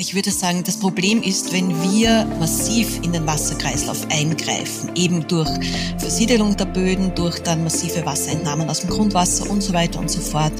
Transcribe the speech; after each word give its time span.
Ich 0.00 0.14
würde 0.14 0.30
sagen, 0.30 0.62
das 0.62 0.76
Problem 0.76 1.24
ist, 1.24 1.52
wenn 1.52 1.70
wir 1.82 2.24
massiv 2.38 3.00
in 3.02 3.12
den 3.12 3.26
Wasserkreislauf 3.26 4.06
eingreifen, 4.12 4.92
eben 4.94 5.26
durch 5.26 5.50
Versiedelung 5.98 6.56
der 6.56 6.66
Böden, 6.66 7.16
durch 7.16 7.40
dann 7.40 7.64
massive 7.64 8.06
Wasserentnahmen 8.06 8.70
aus 8.70 8.82
dem 8.82 8.90
Grundwasser 8.90 9.50
und 9.50 9.60
so 9.60 9.72
weiter 9.72 9.98
und 9.98 10.08
so 10.08 10.20
fort, 10.20 10.52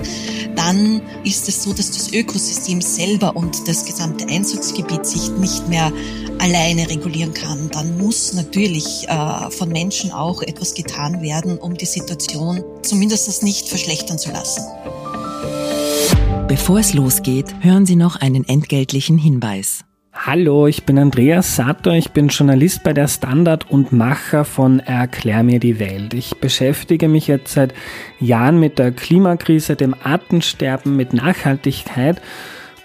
dann 0.57 1.01
ist 1.23 1.49
es 1.49 1.63
so, 1.63 1.73
dass 1.73 1.93
das 1.93 2.13
Ökosystem 2.13 2.81
selber 2.81 3.37
und 3.37 3.69
das 3.69 3.85
gesamte 3.85 4.27
Einzugsgebiet 4.29 5.07
sich 5.07 5.31
nicht 5.31 5.69
mehr 5.69 5.93
alleine 6.41 6.91
regulieren 6.91 7.33
kann. 7.33 7.71
Dann 7.71 7.97
muss 7.97 8.33
natürlich 8.33 9.07
äh, 9.09 9.51
von 9.53 9.69
Menschen 9.69 10.11
auch 10.11 10.43
etwas 10.43 10.75
getan 10.75 11.23
werden, 11.23 11.59
um 11.59 11.77
die 11.77 11.87
Situation 11.87 12.65
zumindest 12.83 13.45
nicht 13.45 13.69
verschlechtern 13.69 14.19
zu 14.19 14.33
lassen. 14.33 14.63
Bevor 16.49 16.79
es 16.79 16.95
losgeht, 16.95 17.55
hören 17.61 17.85
Sie 17.85 17.95
noch 17.95 18.17
einen 18.17 18.43
entgeltlichen 18.49 19.19
Hinweis. 19.19 19.85
Hallo, 20.15 20.67
ich 20.67 20.85
bin 20.85 20.99
Andreas 20.99 21.57
Sator, 21.57 21.93
ich 21.93 22.13
bin 22.13 22.29
Journalist 22.29 22.83
bei 22.83 22.95
der 22.95 23.07
Standard 23.07 23.71
und 23.71 23.93
Macher 23.93 24.47
von 24.47 24.81
Erklär 24.81 25.43
mir 25.43 25.61
die 25.61 25.79
Welt. 25.79 26.15
Ich 26.15 26.39
beschäftige 26.39 27.07
mich 27.07 27.27
jetzt 27.27 27.53
seit 27.53 27.75
Jahren 28.19 28.59
mit 28.59 28.79
der 28.79 28.93
Klimakrise, 28.93 29.77
dem 29.77 29.95
Artensterben, 30.03 30.97
mit 30.97 31.13
Nachhaltigkeit 31.13 32.23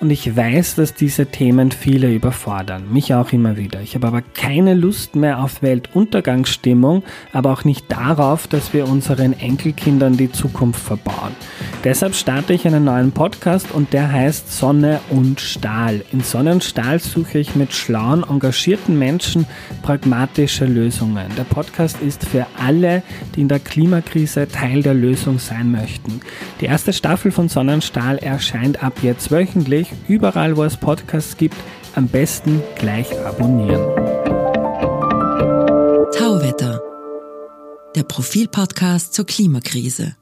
und 0.04 0.10
ich 0.10 0.36
weiß, 0.36 0.76
dass 0.76 0.94
diese 0.94 1.28
Themen 1.28 1.72
viele 1.72 2.14
überfordern, 2.14 2.92
mich 2.92 3.14
auch 3.14 3.32
immer 3.32 3.56
wieder. 3.56 3.80
Ich 3.80 3.96
habe 3.96 4.08
aber 4.08 4.22
keine 4.22 4.74
Lust 4.74 5.16
mehr 5.16 5.42
auf 5.42 5.62
Weltuntergangsstimmung, 5.62 7.04
aber 7.32 7.54
auch 7.54 7.64
nicht 7.64 7.90
darauf, 7.90 8.46
dass 8.48 8.74
wir 8.74 8.90
unseren 8.90 9.32
Enkelkindern 9.32 10.18
die 10.18 10.30
Zukunft 10.30 10.82
verbauen. 10.82 11.32
Deshalb 11.86 12.16
starte 12.16 12.52
ich 12.52 12.68
einen 12.68 12.84
neuen 12.84 13.14
Podcast 13.14 13.72
und 13.72 13.94
der 13.94 14.12
heißt 14.12 14.52
Sonne 14.52 15.00
und 15.10 15.40
Stahl. 15.40 16.04
In 16.12 16.20
Sonne 16.20 16.52
und 16.52 16.66
Stahl 16.66 17.00
suche 17.00 17.40
ich 17.40 17.56
mit 17.56 17.72
schlauen, 17.72 18.26
engagierten 18.30 19.00
Menschen 19.00 19.46
pragmatische 19.84 20.66
Lösungen. 20.66 21.28
Der 21.38 21.46
Podcast 21.46 22.02
ist 22.02 22.26
für 22.26 22.46
alle, 22.60 23.04
die 23.38 23.42
in 23.42 23.48
der 23.48 23.60
Klimakrise 23.60 24.50
Teil 24.50 24.84
der 24.84 24.96
Lösung 24.96 25.40
sein 25.40 25.72
möchten. 25.72 26.20
Die 26.60 26.66
erste 26.66 26.92
Staffel 26.92 27.32
von 27.32 27.48
Sonnenstahl 27.48 28.18
erscheint 28.18 28.84
ab 28.84 28.96
jetzt 29.02 29.32
wöchentlich 29.32 29.93
überall, 30.08 30.58
wo 30.58 30.64
es 30.64 30.78
Podcasts 30.78 31.38
gibt, 31.38 31.56
am 31.96 32.08
besten 32.08 32.62
gleich 32.76 33.12
abonnieren. 33.26 33.82
Tauwetter, 36.18 36.82
der 37.96 38.04
Profilpodcast 38.04 39.14
zur 39.14 39.26
Klimakrise. 39.26 40.16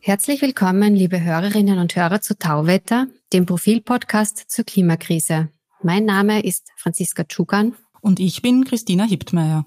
Herzlich 0.00 0.40
willkommen, 0.40 0.94
liebe 0.94 1.20
Hörerinnen 1.20 1.78
und 1.78 1.96
Hörer 1.96 2.20
zu 2.20 2.38
Tauwetter, 2.38 3.08
dem 3.32 3.44
Profilpodcast 3.44 4.44
zur 4.48 4.64
Klimakrise. 4.64 5.48
Mein 5.82 6.04
Name 6.04 6.42
ist 6.42 6.68
Franziska 6.76 7.24
Tschugan. 7.24 7.74
Und 8.00 8.20
ich 8.20 8.40
bin 8.40 8.64
Christina 8.64 9.04
Hiptmeier. 9.04 9.66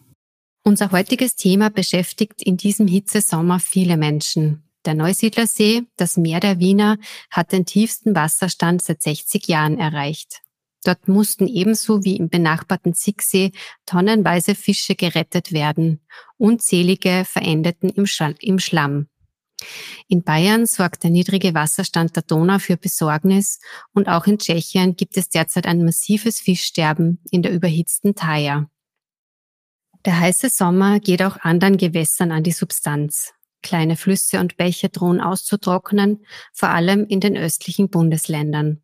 Unser 0.64 0.92
heutiges 0.92 1.36
Thema 1.36 1.70
beschäftigt 1.70 2.42
in 2.42 2.58
diesem 2.58 2.88
Hitzesommer 2.88 3.60
viele 3.60 3.98
Menschen. 3.98 4.64
Der 4.86 4.94
Neusiedlersee, 4.94 5.84
das 5.98 6.16
Meer 6.18 6.40
der 6.40 6.60
Wiener, 6.60 6.98
hat 7.30 7.52
den 7.52 7.66
tiefsten 7.66 8.16
Wasserstand 8.16 8.82
seit 8.82 9.02
60 9.02 9.48
Jahren 9.48 9.78
erreicht. 9.78 10.42
Dort 10.86 11.10
mussten 11.10 11.48
ebenso 11.48 12.06
wie 12.06 12.16
im 12.16 12.30
benachbarten 12.30 12.94
Zicksee 12.94 13.52
tonnenweise 13.86 14.56
Fische 14.56 14.96
gerettet 14.96 15.52
werden. 15.52 16.02
Unzählige 16.38 17.26
verendeten 17.26 17.90
im, 17.90 18.06
im 18.40 18.60
Schlamm. 18.60 19.10
In 20.08 20.24
Bayern 20.24 20.66
sorgt 20.66 21.04
der 21.04 21.10
niedrige 21.10 21.54
Wasserstand 21.54 22.16
der 22.16 22.24
Donau 22.24 22.60
für 22.60 22.78
Besorgnis 22.78 23.60
und 23.94 24.08
auch 24.08 24.26
in 24.26 24.38
Tschechien 24.38 24.96
gibt 24.96 25.18
es 25.18 25.28
derzeit 25.28 25.68
ein 25.68 25.84
massives 25.84 26.40
Fischsterben 26.40 27.22
in 27.30 27.42
der 27.42 27.52
überhitzten 27.52 28.16
Thaya. 28.16 28.70
Der 30.06 30.18
heiße 30.18 30.50
Sommer 30.50 31.02
geht 31.02 31.22
auch 31.22 31.38
anderen 31.42 31.76
Gewässern 31.76 32.32
an 32.32 32.44
die 32.44 32.54
Substanz. 32.54 33.34
Kleine 33.62 33.96
Flüsse 33.96 34.40
und 34.40 34.58
Bäche 34.58 34.90
drohen 34.90 35.22
auszutrocknen, 35.22 36.26
vor 36.54 36.70
allem 36.70 37.06
in 37.06 37.20
den 37.20 37.38
östlichen 37.38 37.90
Bundesländern. 37.90 38.82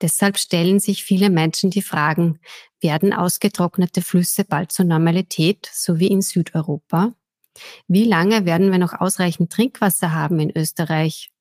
Deshalb 0.00 0.38
stellen 0.38 0.78
sich 0.80 1.04
viele 1.04 1.30
Menschen 1.30 1.70
die 1.70 1.82
Fragen, 1.82 2.40
werden 2.80 3.12
ausgetrocknete 3.12 4.02
Flüsse 4.02 4.44
bald 4.44 4.72
zur 4.72 4.84
Normalität, 4.84 5.70
so 5.72 5.98
wie 5.98 6.08
in 6.08 6.20
Südeuropa? 6.20 7.14
Wie 7.88 8.04
lange 8.04 8.44
werden 8.44 8.70
wir 8.70 8.78
noch 8.78 8.92
ausreichend 8.92 9.50
Trinkwasser 9.50 10.12
haben 10.12 10.38
in 10.40 10.56
Österreich? 10.56 11.32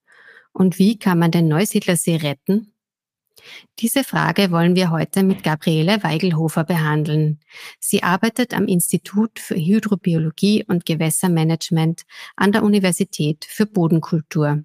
Und 0.54 0.80
wie 0.80 0.98
kann 0.98 1.20
man 1.20 1.32
den 1.32 1.50
Neusiedlersee 1.50 2.16
retten? 2.16 2.75
Diese 3.80 4.04
Frage 4.04 4.52
wollen 4.52 4.76
wir 4.76 4.92
heute 4.92 5.24
mit 5.24 5.44
Gabriele 5.44 6.04
Weigelhofer 6.04 6.64
behandeln. 6.64 7.40
Sie 7.80 8.04
arbeitet 8.04 8.54
am 8.54 8.68
Institut 8.68 9.40
für 9.40 9.56
Hydrobiologie 9.56 10.64
und 10.68 10.86
Gewässermanagement 10.86 12.04
an 12.36 12.52
der 12.52 12.64
Universität 12.64 13.46
für 13.50 13.66
Bodenkultur. 13.66 14.64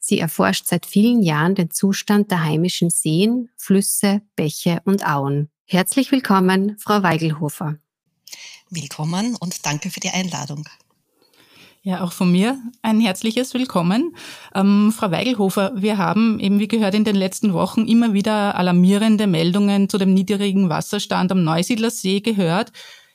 Sie 0.00 0.18
erforscht 0.18 0.66
seit 0.66 0.86
vielen 0.86 1.22
Jahren 1.22 1.54
den 1.54 1.70
Zustand 1.70 2.30
der 2.30 2.44
heimischen 2.44 2.90
Seen, 2.90 3.50
Flüsse, 3.56 4.22
Bäche 4.36 4.80
und 4.84 5.06
Auen. 5.06 5.50
Herzlich 5.64 6.12
willkommen, 6.12 6.76
Frau 6.78 7.02
Weigelhofer. 7.02 7.78
Willkommen 8.70 9.36
und 9.36 9.64
danke 9.64 9.90
für 9.90 10.00
die 10.00 10.10
Einladung. 10.10 10.68
Ja, 11.88 12.02
auch 12.02 12.12
von 12.12 12.30
mir 12.30 12.60
ein 12.82 13.00
herzliches 13.00 13.54
Willkommen. 13.54 14.14
Ähm, 14.54 14.92
Frau 14.94 15.10
Weigelhofer, 15.10 15.72
wir 15.74 15.96
haben 15.96 16.38
eben, 16.38 16.58
wie 16.58 16.68
gehört, 16.68 16.94
in 16.94 17.04
den 17.04 17.16
letzten 17.16 17.54
Wochen 17.54 17.88
immer 17.88 18.12
wieder 18.12 18.56
alarmierende 18.56 19.26
Meldungen 19.26 19.88
zu 19.88 19.96
dem 19.96 20.12
niedrigen 20.12 20.68
Wasserstand 20.68 21.32
am 21.32 21.44
Neusiedlersee 21.44 22.20
gehört. 22.20 22.72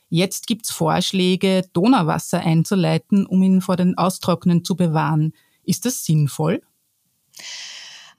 Jetzt 0.08 0.48
gibt's 0.48 0.72
Vorschläge, 0.72 1.62
Donauwasser 1.72 2.40
einzuleiten, 2.40 3.26
um 3.26 3.44
ihn 3.44 3.60
vor 3.60 3.76
den 3.76 3.96
Austrocknen 3.96 4.64
zu 4.64 4.74
bewahren. 4.74 5.34
Ist 5.62 5.86
das 5.86 6.04
sinnvoll? 6.04 6.60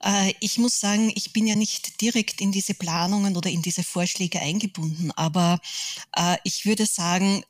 Äh, 0.01 0.31
ich 0.39 0.57
muss 0.57 0.79
sagen, 0.79 1.11
ich 1.15 1.33
bin 1.33 1.47
ja 1.47 1.55
nicht 1.57 1.99
direkt 1.99 2.39
in 2.39 2.53
diese 2.53 2.75
Planungen 2.75 3.35
oder 3.35 3.49
in 3.49 3.61
diese 3.61 3.83
Vorschläge 3.83 4.39
eingebunden, 4.39 5.11
aber 5.17 5.59
äh, 6.15 6.37
ich 6.45 6.65
würde 6.65 6.85
sagen, 6.85 7.43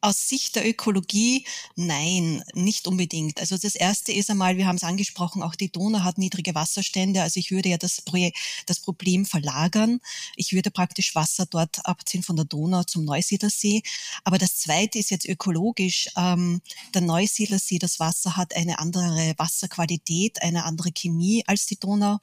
aus 0.00 0.28
Sicht 0.28 0.56
der 0.56 0.66
Ökologie, 0.66 1.44
nein, 1.76 2.42
nicht 2.54 2.86
unbedingt. 2.86 3.38
Also 3.40 3.56
das 3.58 3.74
erste 3.74 4.12
ist 4.12 4.30
einmal, 4.30 4.56
wir 4.56 4.66
haben 4.66 4.76
es 4.76 4.84
angesprochen, 4.84 5.42
auch 5.42 5.54
die 5.54 5.70
Donau 5.70 6.00
hat 6.00 6.18
niedrige 6.18 6.54
Wasserstände. 6.54 7.22
Also 7.22 7.38
ich 7.38 7.50
würde 7.50 7.68
ja 7.68 7.76
das, 7.76 8.00
Projekt, 8.00 8.38
das 8.66 8.80
Problem 8.80 9.26
verlagern. 9.26 10.00
Ich 10.36 10.52
würde 10.52 10.70
praktisch 10.70 11.14
Wasser 11.14 11.46
dort 11.46 11.84
abziehen 11.84 12.22
von 12.22 12.36
der 12.36 12.46
Donau 12.46 12.82
zum 12.84 13.04
Neusiedlersee. 13.04 13.82
Aber 14.24 14.38
das 14.38 14.56
zweite 14.56 14.98
ist 14.98 15.10
jetzt 15.10 15.28
ökologisch. 15.28 16.08
Ähm, 16.16 16.62
der 16.94 17.02
Neusiedlersee, 17.02 17.78
das 17.78 18.00
Wasser 18.00 18.36
hat 18.36 18.56
eine 18.56 18.78
andere 18.78 19.34
Wasserqualität, 19.36 20.42
eine 20.42 20.64
andere 20.64 20.92
Chemie 20.92 21.44
als 21.46 21.66
die 21.66 21.78
Donau. 21.78 22.18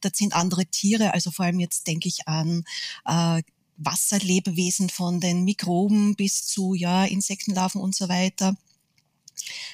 Dort 0.00 0.16
sind 0.16 0.34
andere 0.34 0.66
Tiere, 0.66 1.14
also 1.14 1.30
vor 1.30 1.44
allem 1.44 1.60
jetzt 1.60 1.86
denke 1.86 2.08
ich 2.08 2.26
an 2.26 2.64
äh, 3.06 3.42
Wasserlebewesen 3.80 4.90
von 4.90 5.20
den 5.20 5.44
Mikroben 5.44 6.14
bis 6.14 6.46
zu 6.46 6.74
ja, 6.74 7.04
Insektenlarven 7.04 7.80
und 7.80 7.94
so 7.94 8.08
weiter. 8.08 8.56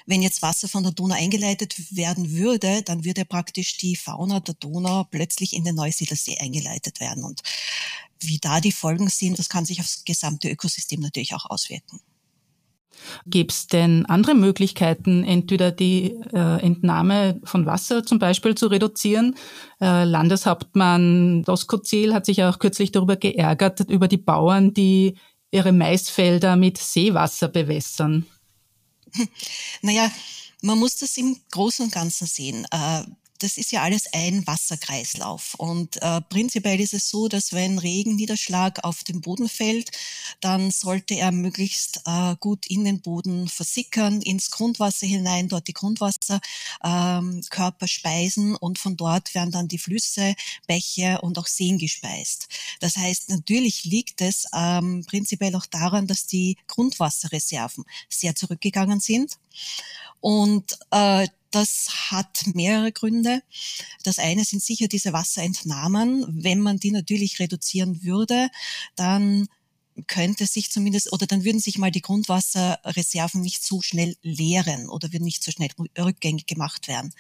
Wenn 0.06 0.22
jetzt 0.22 0.43
Wasser 0.43 0.69
von 0.69 0.84
der 0.84 0.93
Donau 0.93 1.17
eingeleitet 1.17 1.75
werden 1.94 2.31
würde, 2.33 2.83
dann 2.83 3.05
würde 3.05 3.25
praktisch 3.25 3.77
die 3.78 3.97
Fauna 3.97 4.41
der 4.41 4.55
Donau 4.55 5.05
plötzlich 5.05 5.53
in 5.53 5.65
den 5.65 5.75
Neusiedlersee 5.75 6.39
eingeleitet 6.39 7.00
werden. 7.00 7.25
Und 7.25 7.43
wie 8.21 8.39
da 8.39 8.61
die 8.61 8.72
Folgen 8.72 9.09
sind, 9.09 9.39
das 9.39 9.49
kann 9.49 9.67
sich 9.67 9.81
aufs 9.81 10.05
gesamte 10.05 10.49
Ökosystem 10.49 11.00
natürlich 11.00 11.34
auch 11.34 11.47
auswirken. 11.47 12.00
Gibt 13.27 13.53
es 13.53 13.67
denn 13.67 14.07
andere 14.07 14.34
Möglichkeiten, 14.34 15.25
entweder 15.25 15.71
die 15.71 16.17
äh, 16.33 16.61
Entnahme 16.62 17.41
von 17.45 17.67
Wasser 17.67 18.05
zum 18.05 18.19
Beispiel 18.19 18.55
zu 18.55 18.67
reduzieren? 18.67 19.37
Äh, 19.81 20.05
Landeshauptmann 20.05 21.43
Doskozil 21.44 22.15
hat 22.15 22.26
sich 22.26 22.43
auch 22.44 22.59
kürzlich 22.59 22.93
darüber 22.93 23.17
geärgert, 23.17 23.81
über 23.81 24.09
die 24.09 24.17
Bauern, 24.17 24.75
die 24.75 25.17
ihre 25.50 25.73
Maisfelder 25.73 26.56
mit 26.56 26.79
Seewasser 26.79 27.49
bewässern. 27.49 28.26
Naja, 29.82 30.11
man 30.62 30.79
muss 30.79 30.97
das 30.97 31.17
im 31.17 31.37
Großen 31.53 31.85
und 31.85 31.93
Ganzen 31.93 32.26
sehen. 32.26 32.67
Äh, 33.37 33.47
das 33.47 33.56
ist 33.56 33.73
ja 33.73 33.83
alles 33.83 34.06
ein 34.12 34.47
Wasserkreislauf. 34.47 35.55
Und 35.55 36.03
äh, 36.03 36.21
prinzipiell 36.23 36.81
ist 36.81 36.94
es 36.94 37.09
so, 37.09 37.29
dass 37.29 37.53
wenn 37.53 37.79
Regenniederschlag 37.79 38.85
auf 38.85 39.05
den 39.05 39.21
Boden 39.21 39.49
fällt, 39.49 39.91
dann 40.41 40.71
sollte 40.71 41.15
er 41.15 41.33
möglichst 41.33 42.03
äh, 42.06 42.35
gut 42.41 42.67
in 42.67 42.85
den 42.85 43.00
Boden 43.00 43.49
versickern, 43.49 44.21
ins 44.23 44.50
Grundwasser 44.50 45.06
hinein, 45.06 45.49
dort 45.49 45.69
die 45.69 45.73
Grundwasserkörper 45.73 46.43
ähm, 46.85 47.88
speisen 47.88 48.56
und 48.56 48.79
von 48.79 48.97
dort 48.97 49.35
werden 49.35 49.50
dann 49.50 49.69
die 49.69 49.79
Flüsse, 49.79 50.35
Bäche 50.67 51.21
und 51.23 51.39
auch 51.39 51.47
Seen 51.47 51.79
gespeist. 51.79 52.49
Das 52.81 52.97
heißt, 52.97 53.31
natürlich 53.31 53.85
liegt 53.85 54.21
es 54.21 54.47
ähm, 54.55 55.05
prinzipiell 55.06 55.55
auch 55.56 55.67
daran, 55.67 56.06
dass 56.06 56.27
die 56.27 56.56
Grundwasserreserven 56.67 57.85
sehr 58.09 58.35
zurückgegangen 58.35 59.00
sind. 59.00 59.39
Und 60.20 60.79
äh, 60.91 61.29
das 61.50 62.11
hat 62.11 62.49
mehrere 62.55 62.93
Gründe. 62.93 63.43
Das 64.03 64.19
eine 64.19 64.44
sind 64.44 64.62
sicher 64.62 64.88
diese 64.88 65.12
Wasserentnahmen. 65.12 66.43
Wenn 66.43 66.61
man 66.61 66.79
die 66.79 66.91
natürlich 66.91 67.38
reduzieren 67.38 68.03
würde, 68.03 68.50
dann 68.94 69.47
könnte 70.06 70.47
sich 70.47 70.70
zumindest, 70.70 71.12
oder 71.12 71.26
dann 71.26 71.44
würden 71.44 71.61
sich 71.61 71.79
mal 71.79 71.91
die 71.91 72.03
Grundwasserreserven 72.03 73.41
nicht 73.41 73.64
so 73.64 73.81
schnell 73.81 74.17
leeren 74.23 74.88
oder 74.88 75.12
würden 75.12 75.25
nicht 75.25 75.43
so 75.43 75.50
schnell 75.50 75.70
rückgängig 75.99 76.47
gemacht 76.47 76.88
werden. 76.88 77.14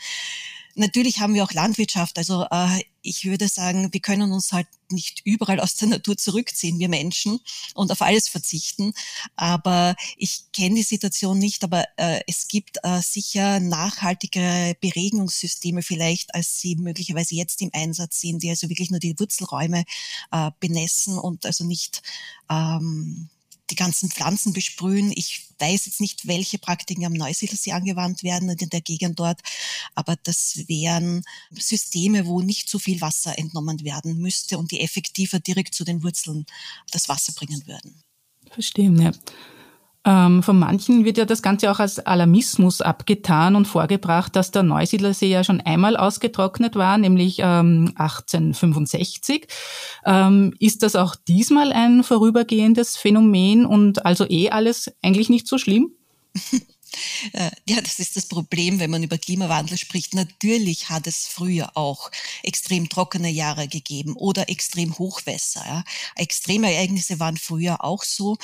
Natürlich 0.78 1.20
haben 1.20 1.32
wir 1.32 1.42
auch 1.42 1.52
Landwirtschaft. 1.52 2.18
Also 2.18 2.46
äh, 2.50 2.82
ich 3.00 3.24
würde 3.24 3.48
sagen, 3.48 3.92
wir 3.92 4.00
können 4.00 4.30
uns 4.30 4.52
halt 4.52 4.66
nicht 4.90 5.22
überall 5.24 5.58
aus 5.58 5.74
der 5.76 5.88
Natur 5.88 6.18
zurückziehen, 6.18 6.78
wir 6.78 6.90
Menschen, 6.90 7.40
und 7.74 7.90
auf 7.90 8.02
alles 8.02 8.28
verzichten. 8.28 8.92
Aber 9.36 9.96
ich 10.18 10.44
kenne 10.52 10.74
die 10.74 10.82
Situation 10.82 11.38
nicht, 11.38 11.64
aber 11.64 11.84
äh, 11.96 12.20
es 12.26 12.46
gibt 12.46 12.76
äh, 12.82 13.00
sicher 13.00 13.58
nachhaltigere 13.58 14.76
Beregnungssysteme 14.80 15.82
vielleicht, 15.82 16.34
als 16.34 16.60
sie 16.60 16.76
möglicherweise 16.76 17.34
jetzt 17.34 17.62
im 17.62 17.70
Einsatz 17.72 18.20
sind, 18.20 18.42
die 18.42 18.50
also 18.50 18.68
wirklich 18.68 18.90
nur 18.90 19.00
die 19.00 19.18
Wurzelräume 19.18 19.84
äh, 20.30 20.50
benässen 20.60 21.16
und 21.16 21.46
also 21.46 21.64
nicht 21.64 22.02
ähm, 22.50 23.30
die 23.70 23.74
ganzen 23.74 24.10
Pflanzen 24.10 24.52
besprühen. 24.52 25.12
Ich 25.14 25.48
weiß 25.58 25.86
jetzt 25.86 26.00
nicht, 26.00 26.26
welche 26.26 26.58
Praktiken 26.58 27.04
am 27.04 27.12
Neusiedlersee 27.12 27.72
angewandt 27.72 28.22
werden 28.22 28.50
und 28.50 28.60
in 28.60 28.70
der 28.70 28.80
Gegend 28.80 29.18
dort, 29.18 29.40
aber 29.94 30.16
das 30.22 30.62
wären 30.66 31.24
Systeme, 31.50 32.26
wo 32.26 32.42
nicht 32.42 32.68
so 32.68 32.78
viel 32.78 33.00
Wasser 33.00 33.38
entnommen 33.38 33.84
werden 33.84 34.18
müsste 34.18 34.58
und 34.58 34.70
die 34.70 34.80
effektiver 34.80 35.40
direkt 35.40 35.74
zu 35.74 35.84
den 35.84 36.02
Wurzeln 36.02 36.46
das 36.90 37.08
Wasser 37.08 37.32
bringen 37.32 37.66
würden. 37.66 38.02
Verstehe, 38.50 38.90
ja. 38.90 39.12
Ähm, 40.06 40.44
von 40.44 40.56
manchen 40.56 41.04
wird 41.04 41.18
ja 41.18 41.24
das 41.24 41.42
Ganze 41.42 41.70
auch 41.70 41.80
als 41.80 41.98
Alarmismus 41.98 42.80
abgetan 42.80 43.56
und 43.56 43.66
vorgebracht, 43.66 44.36
dass 44.36 44.52
der 44.52 44.62
Neusiedlersee 44.62 45.28
ja 45.28 45.42
schon 45.42 45.60
einmal 45.60 45.96
ausgetrocknet 45.96 46.76
war, 46.76 46.96
nämlich 46.96 47.40
ähm, 47.40 47.92
1865. 47.96 49.48
Ähm, 50.04 50.54
ist 50.60 50.84
das 50.84 50.94
auch 50.94 51.16
diesmal 51.16 51.72
ein 51.72 52.04
vorübergehendes 52.04 52.96
Phänomen 52.96 53.66
und 53.66 54.06
also 54.06 54.24
eh 54.30 54.50
alles 54.50 54.92
eigentlich 55.02 55.28
nicht 55.28 55.48
so 55.48 55.58
schlimm? 55.58 55.90
Äh, 57.32 57.50
ja, 57.68 57.80
das 57.82 57.98
ist 57.98 58.16
das 58.16 58.26
Problem, 58.26 58.80
wenn 58.80 58.90
man 58.90 59.02
über 59.02 59.18
Klimawandel 59.18 59.76
spricht. 59.76 60.14
Natürlich 60.14 60.88
hat 60.88 61.06
es 61.06 61.26
früher 61.26 61.76
auch 61.76 62.10
extrem 62.42 62.88
trockene 62.88 63.28
Jahre 63.28 63.68
gegeben 63.68 64.16
oder 64.16 64.48
extrem 64.48 64.96
Hochwässer. 64.98 65.62
Ja. 65.66 65.84
Extreme 66.14 66.72
Ereignisse 66.72 67.20
waren 67.20 67.36
früher 67.36 67.84
auch 67.84 68.02
so. 68.02 68.38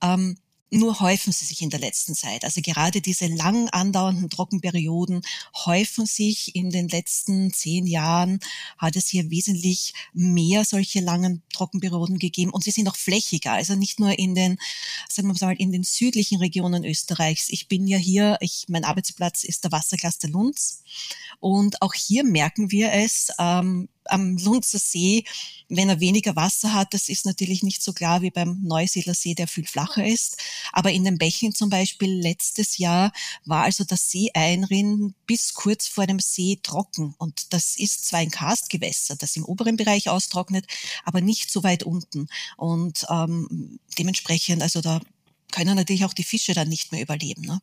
Ähm, 0.00 0.38
nur 0.70 1.00
häufen 1.00 1.32
sie 1.32 1.44
sich 1.44 1.62
in 1.62 1.70
der 1.70 1.80
letzten 1.80 2.14
Zeit. 2.14 2.44
Also 2.44 2.60
gerade 2.60 3.00
diese 3.00 3.26
lang 3.26 3.68
andauernden 3.70 4.28
Trockenperioden 4.28 5.22
häufen 5.64 6.06
sich 6.06 6.54
in 6.54 6.70
den 6.70 6.88
letzten 6.88 7.52
zehn 7.52 7.86
Jahren, 7.86 8.40
hat 8.76 8.96
es 8.96 9.08
hier 9.08 9.30
wesentlich 9.30 9.94
mehr 10.12 10.64
solche 10.64 11.00
langen 11.00 11.42
Trockenperioden 11.52 12.18
gegeben 12.18 12.50
und 12.50 12.64
sie 12.64 12.70
sind 12.70 12.88
auch 12.88 12.96
flächiger. 12.96 13.52
Also 13.52 13.74
nicht 13.76 13.98
nur 13.98 14.18
in 14.18 14.34
den, 14.34 14.58
sagen 15.08 15.28
wir 15.28 15.46
mal, 15.46 15.56
in 15.56 15.72
den 15.72 15.84
südlichen 15.84 16.38
Regionen 16.38 16.84
Österreichs. 16.84 17.48
Ich 17.48 17.68
bin 17.68 17.86
ja 17.86 17.98
hier, 17.98 18.36
ich, 18.40 18.66
mein 18.68 18.84
Arbeitsplatz 18.84 19.44
ist 19.44 19.64
der 19.64 19.72
Wassercluster 19.72 20.28
Lunds 20.28 20.82
und 21.40 21.80
auch 21.82 21.94
hier 21.94 22.24
merken 22.24 22.70
wir 22.70 22.92
es, 22.92 23.30
ähm, 23.38 23.88
am 24.10 24.36
Lunzer 24.36 24.78
See, 24.78 25.24
wenn 25.68 25.88
er 25.88 26.00
weniger 26.00 26.34
Wasser 26.36 26.72
hat, 26.72 26.94
das 26.94 27.08
ist 27.08 27.26
natürlich 27.26 27.62
nicht 27.62 27.82
so 27.82 27.92
klar 27.92 28.22
wie 28.22 28.30
beim 28.30 28.60
Neusiedler 28.62 29.14
See, 29.14 29.34
der 29.34 29.48
viel 29.48 29.66
flacher 29.66 30.06
ist. 30.06 30.38
Aber 30.72 30.90
in 30.90 31.04
den 31.04 31.18
Bächen 31.18 31.54
zum 31.54 31.70
Beispiel 31.70 32.10
letztes 32.10 32.78
Jahr 32.78 33.12
war 33.44 33.64
also 33.64 33.84
das 33.84 34.10
Seeeinrinnen 34.10 35.14
bis 35.26 35.54
kurz 35.54 35.86
vor 35.86 36.06
dem 36.06 36.20
See 36.20 36.58
trocken. 36.62 37.14
Und 37.18 37.52
das 37.52 37.76
ist 37.76 38.06
zwar 38.06 38.20
ein 38.20 38.30
Karstgewässer, 38.30 39.16
das 39.16 39.36
im 39.36 39.44
oberen 39.44 39.76
Bereich 39.76 40.08
austrocknet, 40.08 40.66
aber 41.04 41.20
nicht 41.20 41.50
so 41.50 41.62
weit 41.62 41.82
unten. 41.82 42.28
Und 42.56 43.06
ähm, 43.10 43.78
dementsprechend, 43.98 44.62
also 44.62 44.80
da 44.80 45.00
können 45.52 45.76
natürlich 45.76 46.04
auch 46.04 46.14
die 46.14 46.24
Fische 46.24 46.54
dann 46.54 46.68
nicht 46.68 46.92
mehr 46.92 47.02
überleben. 47.02 47.42
Ne? 47.42 47.60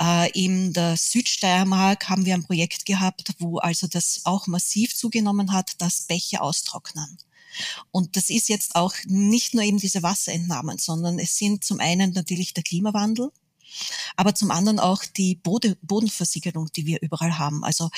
Äh, 0.00 0.30
in 0.32 0.72
der 0.72 0.96
Südsteiermark 0.96 2.08
haben 2.08 2.24
wir 2.24 2.34
ein 2.34 2.44
Projekt 2.44 2.86
gehabt, 2.86 3.34
wo 3.38 3.58
also 3.58 3.86
das 3.86 4.22
auch 4.24 4.46
massiv 4.46 4.94
zugenommen 4.94 5.52
hat, 5.52 5.80
dass 5.80 6.02
Bäche 6.02 6.40
austrocknen. 6.40 7.18
Und 7.90 8.16
das 8.16 8.28
ist 8.30 8.48
jetzt 8.48 8.76
auch 8.76 8.94
nicht 9.06 9.54
nur 9.54 9.62
eben 9.62 9.78
diese 9.78 10.02
Wasserentnahmen, 10.02 10.78
sondern 10.78 11.18
es 11.18 11.36
sind 11.36 11.64
zum 11.64 11.80
einen 11.80 12.12
natürlich 12.12 12.52
der 12.52 12.62
Klimawandel, 12.62 13.30
aber 14.16 14.34
zum 14.34 14.50
anderen 14.50 14.78
auch 14.78 15.04
die 15.04 15.36
Bodenversiegelung, 15.36 16.70
die 16.72 16.86
wir 16.86 17.00
überall 17.02 17.38
haben. 17.38 17.64
Also 17.64 17.90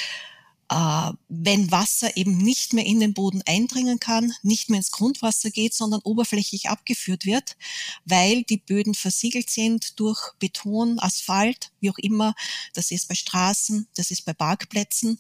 äh, 0.71 1.13
wenn 1.29 1.71
Wasser 1.71 2.17
eben 2.17 2.37
nicht 2.37 2.73
mehr 2.75 2.85
in 2.85 3.01
den 3.01 3.15
Boden 3.15 3.43
eindringen 3.47 4.01
kann, 4.01 4.35
nicht 4.43 4.69
mehr 4.69 4.79
ins 4.79 4.91
Grundwasser 4.91 5.51
geht, 5.51 5.75
sondern 5.75 6.01
oberflächlich 6.03 6.69
abgeführt 6.69 7.25
wird, 7.25 7.57
weil 8.05 8.43
die 8.45 8.59
Böden 8.59 8.95
versiegelt 8.95 9.49
sind 9.49 9.99
durch 9.99 10.21
Beton, 10.39 10.99
Asphalt, 10.99 11.73
wie 11.81 11.91
auch 11.91 11.99
immer. 11.99 12.35
Das 12.75 12.91
ist 12.91 13.09
bei 13.09 13.15
Straßen, 13.15 13.89
das 13.95 14.11
ist 14.11 14.25
bei 14.25 14.35
Parkplätzen. 14.35 15.19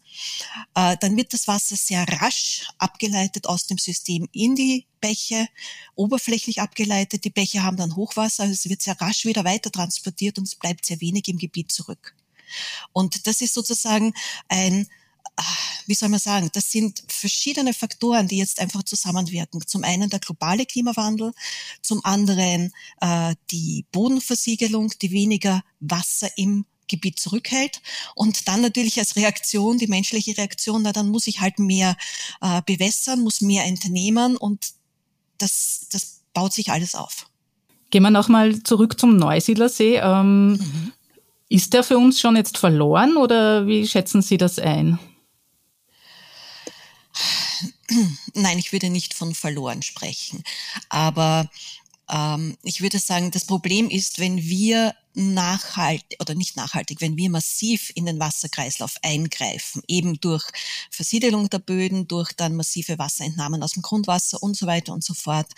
Äh, 0.74 0.96
dann 1.00 1.16
wird 1.16 1.32
das 1.32 1.48
Wasser 1.48 1.76
sehr 1.76 2.06
rasch 2.20 2.68
abgeleitet 2.78 3.46
aus 3.46 3.66
dem 3.66 3.78
System 3.78 4.28
in 4.32 4.54
die 4.54 4.86
Bäche, 5.00 5.48
oberflächlich 5.94 6.60
abgeleitet. 6.60 7.24
Die 7.24 7.30
Bäche 7.30 7.62
haben 7.62 7.76
dann 7.76 7.96
Hochwasser, 7.96 8.42
also 8.42 8.52
es 8.52 8.68
wird 8.68 8.82
sehr 8.82 9.00
rasch 9.00 9.24
wieder 9.24 9.44
weiter 9.44 9.72
transportiert 9.72 10.38
und 10.38 10.44
es 10.44 10.56
bleibt 10.56 10.84
sehr 10.84 11.00
wenig 11.00 11.28
im 11.28 11.38
Gebiet 11.38 11.72
zurück. 11.72 12.14
Und 12.92 13.26
das 13.26 13.40
ist 13.40 13.54
sozusagen 13.54 14.14
ein 14.48 14.88
wie 15.86 15.94
soll 15.94 16.08
man 16.08 16.20
sagen, 16.20 16.50
das 16.52 16.70
sind 16.70 17.02
verschiedene 17.08 17.72
Faktoren, 17.72 18.28
die 18.28 18.38
jetzt 18.38 18.60
einfach 18.60 18.82
zusammenwirken. 18.82 19.66
Zum 19.66 19.84
einen 19.84 20.10
der 20.10 20.20
globale 20.20 20.66
Klimawandel, 20.66 21.32
zum 21.82 22.04
anderen 22.04 22.72
äh, 23.00 23.34
die 23.50 23.86
Bodenversiegelung, 23.92 24.92
die 25.00 25.12
weniger 25.12 25.62
Wasser 25.80 26.28
im 26.36 26.64
Gebiet 26.88 27.20
zurückhält 27.20 27.82
und 28.14 28.48
dann 28.48 28.62
natürlich 28.62 28.98
als 28.98 29.14
Reaktion, 29.14 29.78
die 29.78 29.86
menschliche 29.86 30.36
Reaktion, 30.36 30.82
na 30.82 30.92
dann 30.92 31.08
muss 31.08 31.26
ich 31.26 31.40
halt 31.40 31.58
mehr 31.58 31.96
äh, 32.40 32.62
bewässern, 32.64 33.20
muss 33.20 33.40
mehr 33.40 33.66
entnehmen 33.66 34.36
und 34.36 34.72
das, 35.36 35.86
das 35.92 36.22
baut 36.32 36.52
sich 36.52 36.70
alles 36.70 36.94
auf. 36.94 37.26
Gehen 37.90 38.02
wir 38.02 38.10
nochmal 38.10 38.62
zurück 38.62 38.98
zum 38.98 39.16
Neusiedlersee. 39.16 39.96
Ähm, 39.96 40.52
mhm. 40.52 40.92
Ist 41.48 41.72
der 41.72 41.82
für 41.82 41.96
uns 41.96 42.20
schon 42.20 42.36
jetzt 42.36 42.58
verloren 42.58 43.16
oder 43.16 43.66
wie 43.66 43.86
schätzen 43.86 44.20
Sie 44.20 44.36
das 44.36 44.58
ein? 44.58 44.98
Nein, 48.34 48.58
ich 48.58 48.72
würde 48.72 48.90
nicht 48.90 49.14
von 49.14 49.34
verloren 49.34 49.82
sprechen. 49.82 50.42
Aber 50.88 51.48
ich 52.62 52.80
würde 52.80 52.98
sagen, 52.98 53.30
das 53.30 53.44
Problem 53.44 53.90
ist, 53.90 54.18
wenn 54.18 54.38
wir 54.38 54.94
nachhaltig 55.18 56.16
oder 56.20 56.34
nicht 56.34 56.56
nachhaltig, 56.56 57.00
wenn 57.00 57.16
wir 57.16 57.28
massiv 57.28 57.90
in 57.94 58.06
den 58.06 58.20
Wasserkreislauf 58.20 58.96
eingreifen, 59.02 59.82
eben 59.88 60.20
durch 60.20 60.44
Versiedelung 60.90 61.50
der 61.50 61.58
Böden, 61.58 62.06
durch 62.06 62.32
dann 62.32 62.54
massive 62.54 62.98
Wasserentnahmen 62.98 63.62
aus 63.62 63.72
dem 63.72 63.82
Grundwasser 63.82 64.42
und 64.42 64.56
so 64.56 64.66
weiter 64.66 64.92
und 64.92 65.04
so 65.04 65.14
fort, 65.14 65.48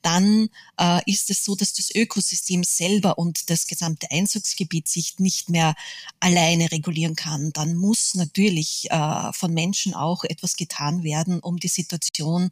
dann 0.00 0.48
äh, 0.80 1.00
ist 1.06 1.30
es 1.30 1.44
so, 1.44 1.54
dass 1.54 1.74
das 1.74 1.94
Ökosystem 1.94 2.64
selber 2.64 3.18
und 3.18 3.50
das 3.50 3.66
gesamte 3.66 4.10
Einzugsgebiet 4.10 4.88
sich 4.88 5.18
nicht 5.18 5.50
mehr 5.50 5.74
alleine 6.18 6.72
regulieren 6.72 7.14
kann. 7.14 7.52
Dann 7.52 7.76
muss 7.76 8.14
natürlich 8.14 8.90
äh, 8.90 9.32
von 9.32 9.52
Menschen 9.52 9.94
auch 9.94 10.24
etwas 10.24 10.56
getan 10.56 11.04
werden, 11.04 11.40
um 11.40 11.58
die 11.58 11.68
Situation 11.68 12.50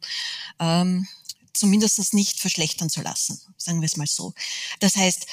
ähm, 0.59 1.07
zumindest 1.53 2.13
nicht 2.13 2.39
verschlechtern 2.39 2.89
zu 2.89 3.01
lassen, 3.01 3.39
sagen 3.57 3.81
wir 3.81 3.85
es 3.85 3.97
mal 3.97 4.07
so. 4.07 4.33
Das 4.79 4.95
heißt, 4.95 5.25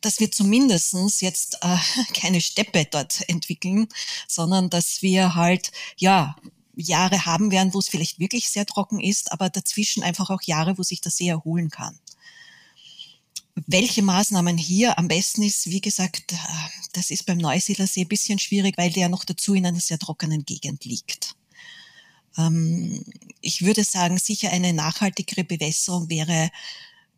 dass 0.00 0.20
wir 0.20 0.30
zumindestens 0.30 1.20
jetzt 1.20 1.58
äh, 1.62 1.76
keine 2.14 2.40
Steppe 2.40 2.86
dort 2.90 3.28
entwickeln, 3.28 3.88
sondern 4.26 4.70
dass 4.70 5.02
wir 5.02 5.34
halt, 5.34 5.72
ja, 5.96 6.36
Jahre 6.80 7.26
haben 7.26 7.50
werden, 7.50 7.74
wo 7.74 7.80
es 7.80 7.88
vielleicht 7.88 8.20
wirklich 8.20 8.48
sehr 8.48 8.64
trocken 8.64 9.00
ist, 9.00 9.32
aber 9.32 9.50
dazwischen 9.50 10.04
einfach 10.04 10.30
auch 10.30 10.42
Jahre, 10.42 10.78
wo 10.78 10.84
sich 10.84 11.00
das 11.00 11.16
sehr 11.16 11.32
erholen 11.32 11.70
kann. 11.70 11.98
Welche 13.66 14.02
Maßnahmen 14.02 14.56
hier 14.56 14.96
am 14.96 15.08
besten 15.08 15.42
ist, 15.42 15.66
wie 15.66 15.80
gesagt, 15.80 16.32
äh, 16.32 16.36
das 16.92 17.10
ist 17.10 17.26
beim 17.26 17.38
Neusiedlersee 17.38 18.02
ein 18.02 18.08
bisschen 18.08 18.38
schwierig, 18.38 18.78
weil 18.78 18.92
der 18.92 19.08
noch 19.08 19.24
dazu 19.24 19.54
in 19.54 19.66
einer 19.66 19.80
sehr 19.80 19.98
trockenen 19.98 20.44
Gegend 20.44 20.84
liegt. 20.84 21.34
Ähm, 22.38 23.04
ich 23.40 23.62
würde 23.62 23.84
sagen, 23.84 24.18
sicher 24.18 24.50
eine 24.50 24.72
nachhaltigere 24.72 25.44
Bewässerung 25.44 26.08
wäre 26.08 26.50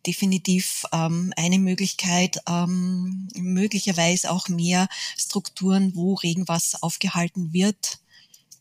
definitiv 0.06 0.86
ähm, 0.92 1.32
eine 1.36 1.58
Möglichkeit, 1.58 2.40
ähm, 2.48 3.28
möglicherweise 3.36 4.30
auch 4.30 4.48
mehr 4.48 4.88
Strukturen, 5.16 5.94
wo 5.94 6.14
Regenwasser 6.14 6.78
aufgehalten 6.80 7.52
wird, 7.52 7.98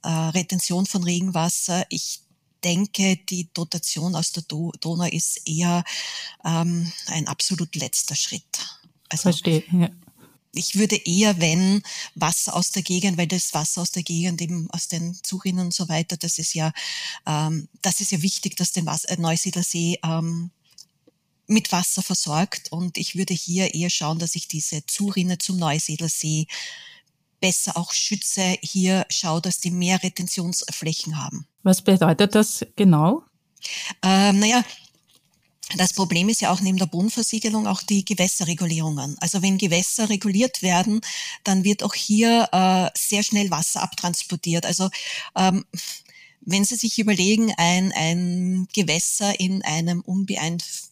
äh, 0.04 0.10
Retention 0.10 0.86
von 0.86 1.04
Regenwasser. 1.04 1.86
Ich 1.90 2.22
denke, 2.64 3.18
die 3.30 3.48
Dotation 3.54 4.16
aus 4.16 4.32
der 4.32 4.44
Donau 4.44 5.06
ist 5.06 5.48
eher 5.48 5.84
ähm, 6.44 6.92
ein 7.08 7.28
absolut 7.28 7.76
letzter 7.76 8.16
Schritt. 8.16 8.78
Also, 9.08 9.24
Verstehe, 9.24 9.64
ja. 9.72 9.90
Ich 10.54 10.76
würde 10.76 10.96
eher, 10.96 11.40
wenn 11.40 11.84
Wasser 12.16 12.56
aus 12.56 12.72
der 12.72 12.82
Gegend, 12.82 13.18
weil 13.18 13.28
das 13.28 13.54
Wasser 13.54 13.82
aus 13.82 13.92
der 13.92 14.04
Gegend 14.04 14.42
eben 14.42 14.70
aus 14.72 14.88
den 14.88 15.18
Zurinnen 15.24 15.66
und 15.66 15.74
so 15.74 15.90
weiter, 15.90 16.18
das 16.18 16.40
ist 16.40 16.54
ja, 16.54 16.72
ähm, 17.26 17.68
das 17.82 18.02
ist 18.02 18.12
ja 18.12 18.22
wichtig, 18.22 18.58
dass 18.58 18.72
den 18.72 18.86
Wasser, 18.86 19.10
äh, 19.10 19.18
Neusiedlersee 19.18 20.00
ähm, 20.04 20.52
mit 21.48 21.72
Wasser 21.72 22.02
versorgt. 22.02 22.72
Und 22.72 22.98
ich 22.98 23.16
würde 23.16 23.34
hier 23.34 23.74
eher 23.74 23.90
schauen, 23.90 24.20
dass 24.20 24.36
ich 24.36 24.48
diese 24.48 24.86
Zurinne 24.86 25.38
zum 25.38 25.58
Neusiedlersee 25.58 26.48
besser 27.40 27.78
auch 27.78 27.94
schütze. 27.94 28.58
Hier 28.62 29.06
schaue, 29.10 29.42
dass 29.42 29.60
die 29.60 29.72
mehr 29.72 30.02
Retentionsflächen 30.02 31.18
haben. 31.18 31.48
Was 31.64 31.82
bedeutet 31.82 32.36
das 32.36 32.66
genau? 32.76 33.24
Ähm, 34.04 34.40
naja, 34.40 34.64
das 35.78 35.94
Problem 35.94 36.30
ist 36.30 36.42
ja 36.42 36.52
auch 36.52 36.62
neben 36.62 36.78
der 36.78 36.88
Bodenversiegelung 36.88 37.68
auch 37.68 37.84
die 37.84 38.04
Gewässerregulierungen. 38.04 39.16
Also 39.20 39.42
wenn 39.42 39.58
Gewässer 39.58 40.10
reguliert 40.10 40.62
werden, 40.62 41.02
dann 41.44 41.64
wird 41.64 41.84
auch 41.84 41.94
hier 41.94 42.50
äh, 42.52 42.90
sehr 42.98 43.24
schnell 43.24 43.52
Wasser 43.52 43.84
abtransportiert. 43.84 44.66
Also 44.66 44.90
ähm, 45.36 45.66
wenn 46.42 46.66
Sie 46.66 46.76
sich 46.76 46.98
überlegen, 46.98 47.54
ein, 47.58 47.92
ein 47.92 48.68
Gewässer 48.74 49.40
in 49.40 49.62
einem 49.64 50.02
unbeeinflussten 50.02 50.89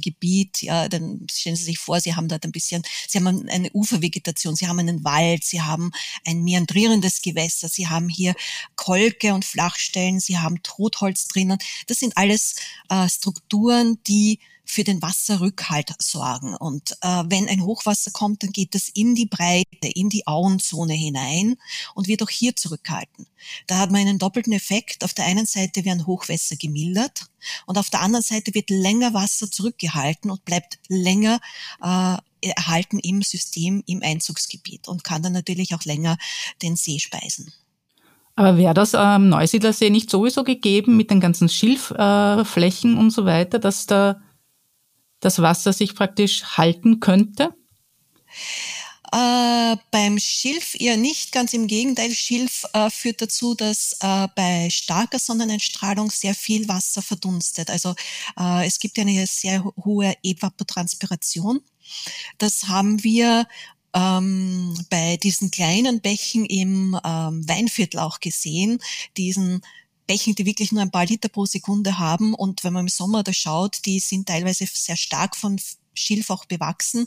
Gebiet, 0.00 0.62
ja, 0.62 0.88
dann 0.88 1.26
stellen 1.30 1.56
Sie 1.56 1.64
sich 1.64 1.78
vor, 1.78 2.00
Sie 2.00 2.14
haben 2.14 2.28
dort 2.28 2.44
ein 2.44 2.52
bisschen, 2.52 2.82
Sie 3.06 3.18
haben 3.18 3.48
eine 3.48 3.70
Ufervegetation, 3.72 4.56
Sie 4.56 4.68
haben 4.68 4.78
einen 4.78 5.04
Wald, 5.04 5.44
Sie 5.44 5.62
haben 5.62 5.90
ein 6.26 6.42
meandrierendes 6.44 7.22
Gewässer, 7.22 7.68
Sie 7.68 7.88
haben 7.88 8.08
hier 8.08 8.34
Kolke 8.76 9.34
und 9.34 9.44
Flachstellen, 9.44 10.20
Sie 10.20 10.38
haben 10.38 10.62
Totholz 10.62 11.28
drinnen. 11.28 11.58
Das 11.86 11.98
sind 11.98 12.16
alles 12.16 12.56
äh, 12.88 13.08
Strukturen, 13.08 13.98
die 14.06 14.38
für 14.70 14.84
den 14.84 15.00
Wasserrückhalt 15.00 15.94
sorgen. 15.98 16.54
Und 16.54 16.92
äh, 17.00 17.24
wenn 17.26 17.48
ein 17.48 17.64
Hochwasser 17.64 18.10
kommt, 18.10 18.42
dann 18.42 18.52
geht 18.52 18.74
das 18.74 18.90
in 18.90 19.14
die 19.14 19.24
Breite, 19.24 19.88
in 19.94 20.10
die 20.10 20.26
Auenzone 20.26 20.92
hinein 20.92 21.56
und 21.94 22.06
wird 22.06 22.22
auch 22.22 22.28
hier 22.28 22.54
zurückhalten. 22.54 23.26
Da 23.66 23.78
hat 23.78 23.90
man 23.90 24.02
einen 24.02 24.18
doppelten 24.18 24.52
Effekt. 24.52 25.04
Auf 25.04 25.14
der 25.14 25.24
einen 25.24 25.46
Seite 25.46 25.86
werden 25.86 26.06
Hochwässer 26.06 26.56
gemildert 26.56 27.28
und 27.64 27.78
auf 27.78 27.88
der 27.88 28.02
anderen 28.02 28.22
Seite 28.22 28.52
wird 28.52 28.68
länger 28.68 29.14
Wasser 29.14 29.50
zurückgehalten 29.50 30.30
und 30.30 30.44
bleibt 30.44 30.78
länger 30.88 31.40
äh, 31.82 32.16
erhalten 32.42 32.98
im 32.98 33.22
System, 33.22 33.82
im 33.86 34.02
Einzugsgebiet 34.02 34.86
und 34.86 35.02
kann 35.02 35.22
dann 35.22 35.32
natürlich 35.32 35.74
auch 35.74 35.84
länger 35.84 36.18
den 36.60 36.76
See 36.76 36.98
speisen. 36.98 37.54
Aber 38.36 38.58
wäre 38.58 38.74
das 38.74 38.94
am 38.94 39.24
ähm, 39.24 39.28
Neusiedlersee 39.30 39.88
nicht 39.88 40.10
sowieso 40.10 40.44
gegeben 40.44 40.96
mit 40.96 41.10
den 41.10 41.20
ganzen 41.20 41.48
Schilfflächen 41.48 42.96
äh, 42.96 43.00
und 43.00 43.10
so 43.10 43.24
weiter, 43.24 43.58
dass 43.58 43.86
da 43.86 44.20
das 45.20 45.40
Wasser 45.40 45.72
sich 45.72 45.94
praktisch 45.94 46.44
halten 46.56 47.00
könnte? 47.00 47.54
Äh, 49.10 49.76
beim 49.90 50.18
Schilf 50.18 50.74
eher 50.78 50.98
nicht, 50.98 51.32
ganz 51.32 51.54
im 51.54 51.66
Gegenteil. 51.66 52.12
Schilf 52.12 52.64
äh, 52.74 52.90
führt 52.90 53.22
dazu, 53.22 53.54
dass 53.54 53.96
äh, 54.00 54.28
bei 54.36 54.68
starker 54.70 55.18
Sonneneinstrahlung 55.18 56.10
sehr 56.10 56.34
viel 56.34 56.68
Wasser 56.68 57.00
verdunstet. 57.00 57.70
Also 57.70 57.94
äh, 58.38 58.66
es 58.66 58.78
gibt 58.78 58.98
eine 58.98 59.26
sehr 59.26 59.64
hohe 59.64 60.14
Evapotranspiration. 60.22 61.60
Das 62.36 62.68
haben 62.68 63.02
wir 63.02 63.46
ähm, 63.94 64.78
bei 64.90 65.16
diesen 65.16 65.50
kleinen 65.50 66.02
Bächen 66.02 66.44
im 66.44 66.98
ähm, 67.02 67.48
Weinviertel 67.48 68.00
auch 68.00 68.20
gesehen, 68.20 68.78
diesen 69.16 69.62
Bächen, 70.08 70.34
die 70.34 70.46
wirklich 70.46 70.72
nur 70.72 70.82
ein 70.82 70.90
paar 70.90 71.06
Liter 71.06 71.28
pro 71.28 71.46
Sekunde 71.46 71.98
haben. 71.98 72.34
Und 72.34 72.64
wenn 72.64 72.72
man 72.72 72.86
im 72.86 72.88
Sommer 72.88 73.22
da 73.22 73.32
schaut, 73.32 73.84
die 73.84 74.00
sind 74.00 74.26
teilweise 74.26 74.66
sehr 74.66 74.96
stark 74.96 75.36
von 75.36 75.60
Schilf 75.98 76.30
auch 76.30 76.44
bewachsen, 76.44 77.06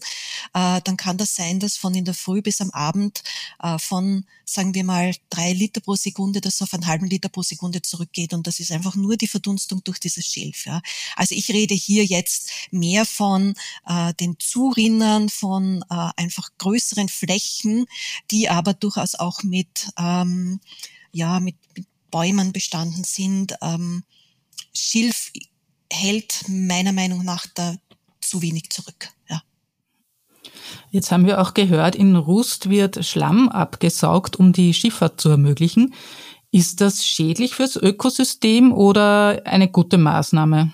äh, 0.53 0.81
dann 0.83 0.97
kann 0.97 1.17
das 1.17 1.35
sein, 1.35 1.59
dass 1.59 1.77
von 1.77 1.95
in 1.95 2.05
der 2.05 2.13
Früh 2.13 2.41
bis 2.41 2.61
am 2.61 2.69
Abend 2.71 3.23
äh, 3.63 3.79
von, 3.79 4.25
sagen 4.45 4.75
wir 4.75 4.83
mal, 4.83 5.15
drei 5.29 5.53
Liter 5.53 5.81
pro 5.81 5.95
Sekunde 5.95 6.41
das 6.41 6.61
auf 6.61 6.73
einen 6.73 6.85
halben 6.85 7.07
Liter 7.07 7.29
pro 7.29 7.41
Sekunde 7.41 7.81
zurückgeht. 7.81 8.33
Und 8.33 8.47
das 8.47 8.59
ist 8.59 8.71
einfach 8.71 8.95
nur 8.95 9.17
die 9.17 9.27
Verdunstung 9.27 9.83
durch 9.83 9.99
dieses 9.99 10.25
Schilf. 10.25 10.65
Ja. 10.65 10.81
Also 11.15 11.35
ich 11.35 11.49
rede 11.49 11.73
hier 11.73 12.05
jetzt 12.05 12.51
mehr 12.69 13.05
von 13.05 13.55
äh, 13.87 14.13
den 14.15 14.37
Zurinnern, 14.39 15.29
von 15.29 15.83
äh, 15.89 16.09
einfach 16.17 16.49
größeren 16.57 17.09
Flächen, 17.09 17.85
die 18.29 18.49
aber 18.49 18.73
durchaus 18.73 19.15
auch 19.15 19.43
mit 19.43 19.89
ähm, 19.97 20.59
ja, 21.13 21.39
mit, 21.41 21.55
mit 21.75 21.85
Bäumen 22.11 22.53
bestanden 22.53 23.03
sind. 23.03 23.55
Ähm, 23.61 24.03
Schilf 24.73 25.31
hält 25.91 26.43
meiner 26.47 26.91
Meinung 26.91 27.23
nach 27.23 27.45
da 27.53 27.75
zu 28.21 28.41
wenig 28.41 28.69
zurück. 28.69 29.09
Ja. 29.29 29.41
Jetzt 30.91 31.11
haben 31.11 31.25
wir 31.25 31.41
auch 31.41 31.53
gehört, 31.53 31.95
in 31.95 32.15
Rust 32.15 32.69
wird 32.69 33.05
Schlamm 33.05 33.49
abgesaugt, 33.49 34.37
um 34.37 34.53
die 34.53 34.73
Schifffahrt 34.73 35.19
zu 35.19 35.29
ermöglichen. 35.29 35.93
Ist 36.51 36.81
das 36.81 37.05
schädlich 37.05 37.55
fürs 37.55 37.77
Ökosystem 37.77 38.73
oder 38.73 39.41
eine 39.45 39.69
gute 39.69 39.97
Maßnahme? 39.97 40.73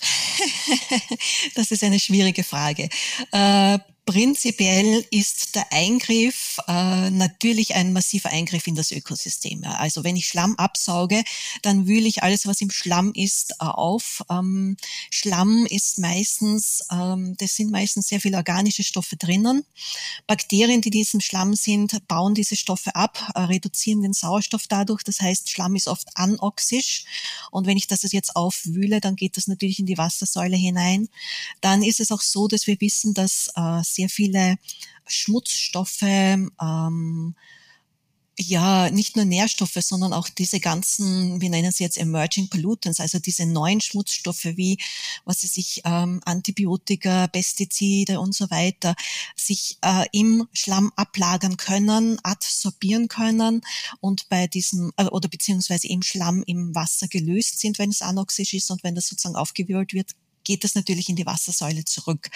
das 1.54 1.70
ist 1.70 1.84
eine 1.84 2.00
schwierige 2.00 2.44
Frage. 2.44 2.88
Äh, 3.32 3.78
Prinzipiell 4.08 5.04
ist 5.10 5.54
der 5.54 5.70
Eingriff 5.70 6.58
äh, 6.66 7.10
natürlich 7.10 7.74
ein 7.74 7.92
massiver 7.92 8.30
Eingriff 8.30 8.66
in 8.66 8.74
das 8.74 8.90
Ökosystem. 8.90 9.64
Also 9.64 10.02
wenn 10.02 10.16
ich 10.16 10.26
Schlamm 10.26 10.56
absauge, 10.56 11.22
dann 11.60 11.86
wühle 11.86 12.08
ich 12.08 12.22
alles, 12.22 12.46
was 12.46 12.62
im 12.62 12.70
Schlamm 12.70 13.12
ist, 13.14 13.50
äh, 13.60 13.66
auf. 13.66 14.24
Ähm, 14.30 14.78
Schlamm 15.10 15.66
ist 15.66 15.98
meistens, 15.98 16.82
ähm, 16.90 17.36
das 17.36 17.56
sind 17.56 17.70
meistens 17.70 18.08
sehr 18.08 18.18
viele 18.18 18.38
organische 18.38 18.82
Stoffe 18.82 19.18
drinnen. 19.18 19.66
Bakterien, 20.26 20.80
die 20.80 20.88
in 20.88 20.92
diesem 20.92 21.20
Schlamm 21.20 21.54
sind, 21.54 22.08
bauen 22.08 22.34
diese 22.34 22.56
Stoffe 22.56 22.94
ab, 22.94 23.30
äh, 23.34 23.40
reduzieren 23.40 24.00
den 24.00 24.14
Sauerstoff 24.14 24.68
dadurch. 24.70 25.02
Das 25.02 25.20
heißt, 25.20 25.50
Schlamm 25.50 25.76
ist 25.76 25.86
oft 25.86 26.08
anoxisch. 26.14 27.04
Und 27.50 27.66
wenn 27.66 27.76
ich 27.76 27.88
das 27.88 28.10
jetzt 28.10 28.36
aufwühle, 28.36 29.02
dann 29.02 29.16
geht 29.16 29.36
das 29.36 29.48
natürlich 29.48 29.80
in 29.80 29.86
die 29.86 29.98
Wassersäule 29.98 30.56
hinein. 30.56 31.10
Dann 31.60 31.82
ist 31.82 32.00
es 32.00 32.10
auch 32.10 32.22
so, 32.22 32.48
dass 32.48 32.66
wir 32.66 32.80
wissen, 32.80 33.12
dass 33.12 33.50
äh, 33.54 33.82
sehr 33.98 34.08
viele 34.08 34.58
Schmutzstoffe, 35.06 36.02
ähm, 36.02 37.34
ja, 38.40 38.88
nicht 38.90 39.16
nur 39.16 39.24
Nährstoffe, 39.24 39.78
sondern 39.80 40.12
auch 40.12 40.28
diese 40.28 40.60
ganzen, 40.60 41.40
wir 41.40 41.50
nennen 41.50 41.72
sie 41.72 41.82
jetzt 41.82 41.98
Emerging 41.98 42.48
Pollutants, 42.48 43.00
also 43.00 43.18
diese 43.18 43.46
neuen 43.46 43.80
Schmutzstoffe 43.80 44.44
wie, 44.44 44.78
was 45.24 45.40
sie 45.40 45.48
sich, 45.48 45.82
ähm, 45.84 46.20
Antibiotika, 46.24 47.26
Pestizide 47.26 48.20
und 48.20 48.36
so 48.36 48.48
weiter, 48.50 48.94
sich 49.34 49.78
äh, 49.82 50.06
im 50.12 50.46
Schlamm 50.52 50.92
ablagern 50.94 51.56
können, 51.56 52.20
adsorbieren 52.22 53.08
können 53.08 53.62
und 54.00 54.28
bei 54.28 54.46
diesem, 54.46 54.92
äh, 54.98 55.06
oder 55.06 55.28
beziehungsweise 55.28 55.88
im 55.88 56.02
Schlamm 56.02 56.44
im 56.46 56.76
Wasser 56.76 57.08
gelöst 57.08 57.58
sind, 57.58 57.80
wenn 57.80 57.90
es 57.90 58.02
anoxisch 58.02 58.54
ist 58.54 58.70
und 58.70 58.84
wenn 58.84 58.94
das 58.94 59.08
sozusagen 59.08 59.34
aufgewühlt 59.34 59.92
wird, 59.92 60.12
geht 60.48 60.64
das 60.64 60.74
natürlich 60.74 61.10
in 61.10 61.16
die 61.16 61.26
Wassersäule 61.26 61.84
zurück. 61.84 62.30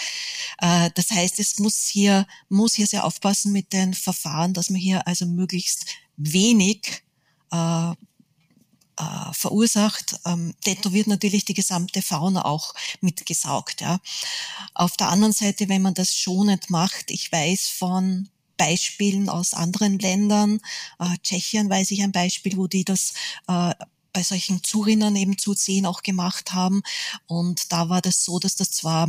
Äh, 0.58 0.90
das 0.94 1.10
heißt, 1.10 1.38
es 1.38 1.58
muss 1.58 1.86
hier, 1.86 2.26
muss 2.50 2.74
hier 2.74 2.86
sehr 2.86 3.04
aufpassen 3.04 3.52
mit 3.52 3.72
den 3.72 3.94
Verfahren, 3.94 4.52
dass 4.52 4.68
man 4.68 4.78
hier 4.78 5.06
also 5.06 5.24
möglichst 5.24 5.86
wenig 6.18 7.02
äh, 7.50 7.90
äh, 7.90 9.32
verursacht, 9.32 10.20
ähm, 10.26 10.54
detto 10.66 10.92
wird 10.92 11.06
natürlich 11.06 11.46
die 11.46 11.54
gesamte 11.54 12.02
Fauna 12.02 12.44
auch 12.44 12.74
mitgesaugt. 13.00 13.80
Ja. 13.80 13.98
Auf 14.74 14.98
der 14.98 15.08
anderen 15.08 15.32
Seite, 15.32 15.70
wenn 15.70 15.80
man 15.80 15.94
das 15.94 16.14
schonend 16.14 16.68
macht, 16.68 17.10
ich 17.10 17.32
weiß 17.32 17.68
von 17.68 18.28
Beispielen 18.58 19.30
aus 19.30 19.54
anderen 19.54 19.98
Ländern, 19.98 20.60
äh, 20.98 21.16
Tschechien 21.22 21.70
weiß 21.70 21.90
ich 21.92 22.02
ein 22.02 22.12
Beispiel, 22.12 22.58
wo 22.58 22.66
die 22.66 22.84
das 22.84 23.14
äh, 23.48 23.72
bei 24.12 24.22
solchen 24.22 24.62
Zurinnern 24.62 25.16
eben 25.16 25.38
zu 25.38 25.54
sehen 25.54 25.86
auch 25.86 26.02
gemacht 26.02 26.52
haben. 26.52 26.82
Und 27.26 27.72
da 27.72 27.88
war 27.88 28.00
das 28.00 28.24
so, 28.24 28.38
dass 28.38 28.56
das 28.56 28.70
zwar 28.70 29.08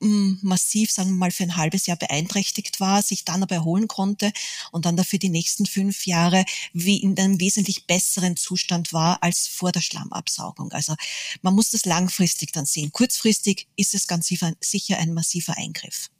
mm, 0.00 0.38
massiv, 0.42 0.90
sagen 0.90 1.10
wir 1.10 1.16
mal, 1.16 1.30
für 1.30 1.44
ein 1.44 1.56
halbes 1.56 1.86
Jahr 1.86 1.96
beeinträchtigt 1.96 2.80
war, 2.80 3.02
sich 3.02 3.24
dann 3.24 3.42
aber 3.42 3.54
erholen 3.54 3.88
konnte 3.88 4.32
und 4.70 4.84
dann 4.84 4.96
dafür 4.96 5.18
die 5.18 5.28
nächsten 5.28 5.66
fünf 5.66 6.06
Jahre 6.06 6.44
wie 6.72 6.98
in 6.98 7.18
einem 7.18 7.40
wesentlich 7.40 7.86
besseren 7.86 8.36
Zustand 8.36 8.92
war 8.92 9.22
als 9.22 9.48
vor 9.48 9.72
der 9.72 9.80
Schlammabsaugung. 9.80 10.72
Also 10.72 10.94
man 11.42 11.54
muss 11.54 11.70
das 11.70 11.84
langfristig 11.84 12.52
dann 12.52 12.66
sehen. 12.66 12.92
Kurzfristig 12.92 13.68
ist 13.76 13.94
es 13.94 14.06
ganz 14.06 14.28
sicher 14.60 14.98
ein 14.98 15.14
massiver 15.14 15.56
Eingriff. 15.56 16.10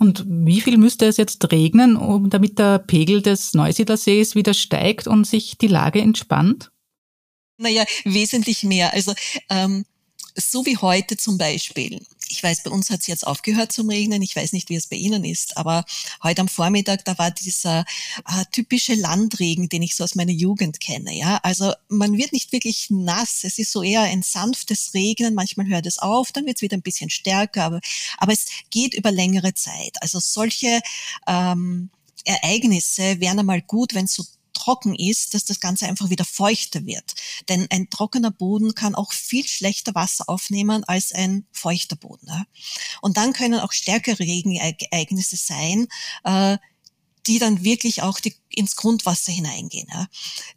Und 0.00 0.24
wie 0.28 0.60
viel 0.60 0.78
müsste 0.78 1.06
es 1.06 1.16
jetzt 1.16 1.50
regnen, 1.50 2.30
damit 2.30 2.60
der 2.60 2.78
Pegel 2.78 3.20
des 3.20 3.52
Neusiedlersees 3.54 4.36
wieder 4.36 4.54
steigt 4.54 5.08
und 5.08 5.26
sich 5.26 5.58
die 5.58 5.66
Lage 5.66 6.00
entspannt? 6.00 6.70
Naja, 7.58 7.84
wesentlich 8.04 8.62
mehr. 8.62 8.92
Also 8.92 9.14
ähm, 9.50 9.84
so 10.34 10.64
wie 10.64 10.76
heute 10.76 11.16
zum 11.16 11.38
Beispiel 11.38 12.00
ich 12.30 12.42
weiß, 12.42 12.62
bei 12.62 12.70
uns 12.70 12.90
hat 12.90 13.00
es 13.00 13.06
jetzt 13.06 13.26
aufgehört 13.26 13.72
zum 13.72 13.88
Regnen. 13.88 14.22
Ich 14.22 14.36
weiß 14.36 14.52
nicht, 14.52 14.68
wie 14.68 14.76
es 14.76 14.86
bei 14.86 14.96
Ihnen 14.96 15.24
ist, 15.24 15.56
aber 15.56 15.84
heute 16.22 16.42
am 16.42 16.48
Vormittag, 16.48 17.04
da 17.04 17.18
war 17.18 17.30
dieser 17.30 17.80
äh, 17.80 18.44
typische 18.52 18.94
Landregen, 18.94 19.68
den 19.68 19.82
ich 19.82 19.96
so 19.96 20.04
aus 20.04 20.14
meiner 20.14 20.32
Jugend 20.32 20.80
kenne. 20.80 21.14
Ja, 21.14 21.38
also 21.42 21.72
man 21.88 22.16
wird 22.16 22.32
nicht 22.32 22.52
wirklich 22.52 22.88
nass. 22.90 23.40
Es 23.42 23.58
ist 23.58 23.72
so 23.72 23.82
eher 23.82 24.02
ein 24.02 24.22
sanftes 24.22 24.92
Regnen. 24.94 25.34
Manchmal 25.34 25.66
hört 25.66 25.86
es 25.86 25.98
auf, 25.98 26.32
dann 26.32 26.46
wird 26.46 26.56
es 26.58 26.62
wieder 26.62 26.76
ein 26.76 26.82
bisschen 26.82 27.10
stärker, 27.10 27.64
aber, 27.64 27.80
aber 28.18 28.32
es 28.32 28.46
geht 28.70 28.94
über 28.94 29.10
längere 29.10 29.54
Zeit. 29.54 29.96
Also 30.00 30.18
solche 30.20 30.80
ähm, 31.26 31.90
Ereignisse 32.24 33.20
wären 33.20 33.38
einmal 33.38 33.62
gut, 33.62 33.94
wenn 33.94 34.06
so 34.06 34.24
trocken 34.52 34.94
ist, 34.94 35.34
dass 35.34 35.44
das 35.44 35.60
Ganze 35.60 35.86
einfach 35.86 36.10
wieder 36.10 36.24
feuchter 36.24 36.84
wird. 36.84 37.14
Denn 37.48 37.66
ein 37.70 37.90
trockener 37.90 38.30
Boden 38.30 38.74
kann 38.74 38.94
auch 38.94 39.12
viel 39.12 39.46
schlechter 39.46 39.94
Wasser 39.94 40.28
aufnehmen 40.28 40.84
als 40.84 41.12
ein 41.12 41.46
feuchter 41.52 41.96
Boden. 41.96 42.28
Und 43.00 43.16
dann 43.16 43.32
können 43.32 43.60
auch 43.60 43.72
stärkere 43.72 44.18
Regenereignisse 44.18 45.36
sein, 45.36 45.88
äh, 46.24 46.58
die 47.28 47.38
dann 47.38 47.62
wirklich 47.62 48.02
auch 48.02 48.20
die, 48.20 48.34
ins 48.48 48.74
Grundwasser 48.74 49.30
hineingehen. 49.30 49.86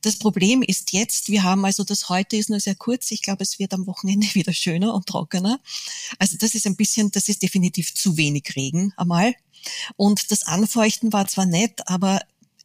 Das 0.01 0.17
Problem 0.17 0.63
ist 0.63 0.93
jetzt, 0.93 1.29
wir 1.29 1.43
haben 1.43 1.65
also 1.65 1.83
das 1.83 2.09
heute 2.09 2.37
ist 2.37 2.49
nur 2.49 2.59
sehr 2.59 2.75
kurz, 2.75 3.11
ich 3.11 3.21
glaube, 3.21 3.43
es 3.43 3.59
wird 3.59 3.73
am 3.73 3.85
Wochenende 3.85 4.27
wieder 4.33 4.53
schöner 4.53 4.93
und 4.93 5.05
trockener. 5.05 5.59
Also 6.17 6.37
das 6.37 6.55
ist 6.55 6.65
ein 6.65 6.77
bisschen, 6.77 7.11
das 7.11 7.27
ist 7.27 7.43
definitiv 7.43 7.93
zu 7.93 8.17
wenig 8.17 8.55
Regen 8.55 8.93
einmal. 8.97 9.35
Und 9.97 10.31
das 10.31 10.43
Anfeuchten 10.43 11.13
war 11.13 11.27
zwar 11.27 11.45
nett, 11.45 11.87
aber 11.87 12.21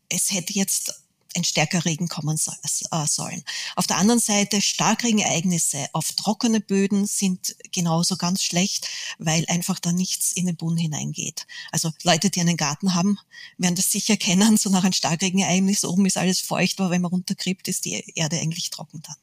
es 0.09 0.33
hätte 0.33 0.55
jetzt 0.55 0.95
ein 1.37 1.45
stärker 1.45 1.85
Regen 1.85 2.09
kommen 2.09 2.37
äh, 2.37 3.07
sollen. 3.07 3.45
Auf 3.77 3.87
der 3.87 3.99
anderen 3.99 4.21
Seite 4.21 4.61
Starkregenereignisse 4.61 5.87
auf 5.93 6.13
trockene 6.13 6.61
Böden 6.61 7.07
sind 7.07 7.57
genauso 7.73 8.17
ganz 8.17 8.43
schlecht, 8.43 8.89
weil 9.19 9.45
einfach 9.49 9.79
da 9.79 9.93
nichts 9.93 10.33
in 10.33 10.47
den 10.47 10.57
Boden 10.57 10.77
hineingeht. 10.77 11.47
Also 11.71 11.93
Leute, 12.03 12.31
die 12.31 12.41
einen 12.41 12.57
Garten 12.57 12.95
haben, 12.95 13.19
werden 13.59 13.77
das 13.77 13.91
sicher 13.91 14.17
kennen. 14.17 14.57
So 14.57 14.71
nach 14.71 14.85
einem 14.85 14.93
Starkregenereignis 14.93 15.85
oben 15.85 16.07
ist 16.07 16.17
alles 16.17 16.41
feucht, 16.41 16.81
aber 16.81 16.91
wenn 16.91 17.03
man 17.03 17.11
runterkriegt, 17.11 17.69
ist 17.69 17.85
die 17.85 18.13
Erde 18.15 18.41
eigentlich 18.41 18.71
trocken 18.71 19.03
dann. 19.03 19.17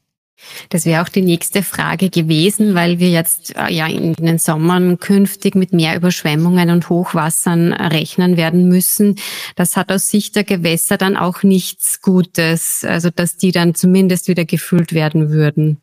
Das 0.68 0.84
wäre 0.84 1.02
auch 1.02 1.08
die 1.08 1.22
nächste 1.22 1.62
Frage 1.62 2.10
gewesen, 2.10 2.74
weil 2.74 2.98
wir 2.98 3.10
jetzt 3.10 3.56
äh, 3.56 3.72
ja 3.72 3.86
in 3.86 4.14
den 4.14 4.38
Sommern 4.38 4.98
künftig 4.98 5.54
mit 5.54 5.72
mehr 5.72 5.96
Überschwemmungen 5.96 6.70
und 6.70 6.88
Hochwassern 6.88 7.72
rechnen 7.72 8.36
werden 8.36 8.68
müssen. 8.68 9.16
Das 9.56 9.76
hat 9.76 9.90
aus 9.90 10.08
Sicht 10.08 10.36
der 10.36 10.44
Gewässer 10.44 10.96
dann 10.96 11.16
auch 11.16 11.42
nichts 11.42 12.00
Gutes, 12.00 12.84
also 12.84 13.10
dass 13.10 13.36
die 13.36 13.52
dann 13.52 13.74
zumindest 13.74 14.28
wieder 14.28 14.44
gefüllt 14.44 14.92
werden 14.92 15.30
würden, 15.30 15.80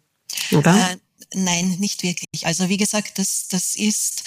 oder? 0.52 0.76
Äh, 0.76 0.98
Nein, 1.34 1.78
nicht 1.80 2.04
wirklich. 2.04 2.46
Also 2.46 2.68
wie 2.68 2.76
gesagt, 2.76 3.18
das, 3.18 3.48
das 3.50 3.76
ist 3.78 4.24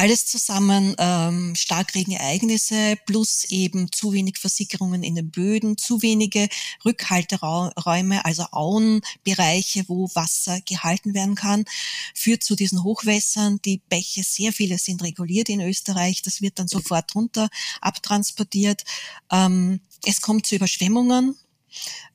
alles 0.00 0.24
zusammen 0.24 0.94
ähm, 0.96 1.54
Starkregenereignisse 1.54 2.96
plus 3.04 3.44
eben 3.50 3.92
zu 3.92 4.14
wenig 4.14 4.38
Versickerungen 4.38 5.02
in 5.02 5.14
den 5.14 5.30
Böden, 5.30 5.76
zu 5.76 6.00
wenige 6.00 6.48
Rückhalteräume, 6.86 8.24
also 8.24 8.44
Auenbereiche, 8.50 9.84
wo 9.88 10.08
Wasser 10.14 10.58
gehalten 10.62 11.12
werden 11.12 11.34
kann, 11.34 11.66
führt 12.14 12.42
zu 12.42 12.56
diesen 12.56 12.82
Hochwässern. 12.82 13.60
Die 13.66 13.82
Bäche, 13.90 14.22
sehr 14.24 14.54
viele 14.54 14.78
sind 14.78 15.02
reguliert 15.02 15.50
in 15.50 15.60
Österreich, 15.60 16.22
das 16.22 16.40
wird 16.40 16.58
dann 16.58 16.68
sofort 16.68 17.14
runter 17.14 17.50
abtransportiert. 17.82 18.84
Ähm, 19.30 19.80
es 20.06 20.22
kommt 20.22 20.46
zu 20.46 20.54
Überschwemmungen, 20.54 21.36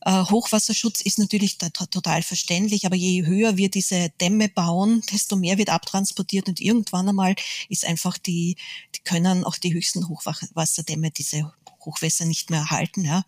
Hochwasserschutz 0.05 1.01
ist 1.01 1.19
natürlich 1.19 1.57
total 1.57 2.21
verständlich, 2.24 2.85
aber 2.85 2.95
je 2.95 3.25
höher 3.25 3.57
wir 3.57 3.69
diese 3.69 4.09
Dämme 4.21 4.50
bauen, 4.50 5.01
desto 5.12 5.35
mehr 5.35 5.57
wird 5.57 5.69
abtransportiert 5.69 6.47
und 6.47 6.59
irgendwann 6.59 7.09
einmal 7.09 7.35
ist 7.69 7.85
einfach 7.85 8.17
die, 8.17 8.55
die 8.95 9.00
können 9.03 9.43
auch 9.43 9.57
die 9.57 9.74
höchsten 9.74 10.07
Hochwasserdämme 10.07 11.12
diese 11.12 11.51
Hochwässer 11.81 12.25
nicht 12.25 12.50
mehr 12.50 12.62
erhalten. 12.62 13.05
Ja. 13.05 13.24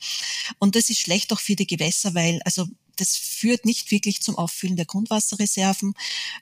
Und 0.59 0.75
das 0.75 0.89
ist 0.89 0.99
schlecht 0.99 1.31
auch 1.33 1.39
für 1.39 1.55
die 1.55 1.67
Gewässer, 1.67 2.13
weil 2.13 2.41
also 2.43 2.67
das 2.97 3.15
führt 3.15 3.65
nicht 3.65 3.91
wirklich 3.91 4.21
zum 4.21 4.37
Auffüllen 4.37 4.75
der 4.75 4.85
Grundwasserreserven. 4.85 5.93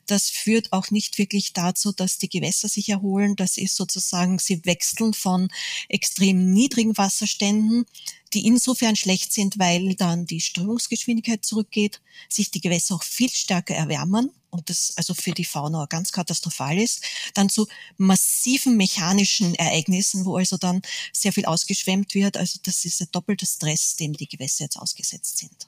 Das 0.06 0.30
führt 0.30 0.74
auch 0.74 0.92
nicht 0.92 1.18
wirklich 1.18 1.54
dazu, 1.54 1.92
dass 1.92 2.18
die 2.18 2.30
Gewässer 2.30 2.68
sich 2.68 2.90
erholen. 2.90 3.36
Das 3.36 3.58
ist 3.58 3.76
sozusagen, 3.76 4.40
sie 4.40 4.66
wechseln 4.66 5.14
von 5.14 5.50
extrem 5.90 6.52
niedrigen 6.52 6.98
Wasserständen, 6.98 7.86
die 8.34 8.46
insofern 8.46 8.96
schlecht 8.96 9.32
sind, 9.32 9.60
weil 9.60 9.96
dann 9.96 10.26
die 10.26 10.42
Strömungsgeschwindigkeit 10.42 11.46
zurückgeht, 11.46 12.02
sich 12.30 12.52
die 12.52 12.62
Gewässer 12.62 12.96
auch 12.96 13.04
viel 13.04 13.30
stärker 13.30 13.76
erwärmen 13.76 14.32
und 14.56 14.70
das 14.70 14.94
also 14.96 15.14
für 15.14 15.32
die 15.32 15.46
Fauna 15.46 15.86
ganz 15.86 16.12
katastrophal 16.12 16.78
ist, 16.78 17.04
dann 17.34 17.50
zu 17.50 17.68
massiven 17.98 18.78
mechanischen 18.78 19.54
Ereignissen, 19.56 20.26
wo 20.26 20.38
also 20.38 20.58
dann 20.58 20.82
sehr 21.12 21.34
viel 21.34 21.46
ausgeschwemmt 21.46 22.14
wird. 22.16 22.38
Also 22.38 22.60
das 22.64 22.86
ist 22.86 23.02
ein 23.02 23.10
doppelter 23.12 23.46
Stress, 23.46 23.96
dem 23.98 24.14
die 24.14 24.28
Gewässer 24.28 24.64
jetzt 24.64 24.78
ausgesetzt 24.78 25.38
sind. 25.38 25.68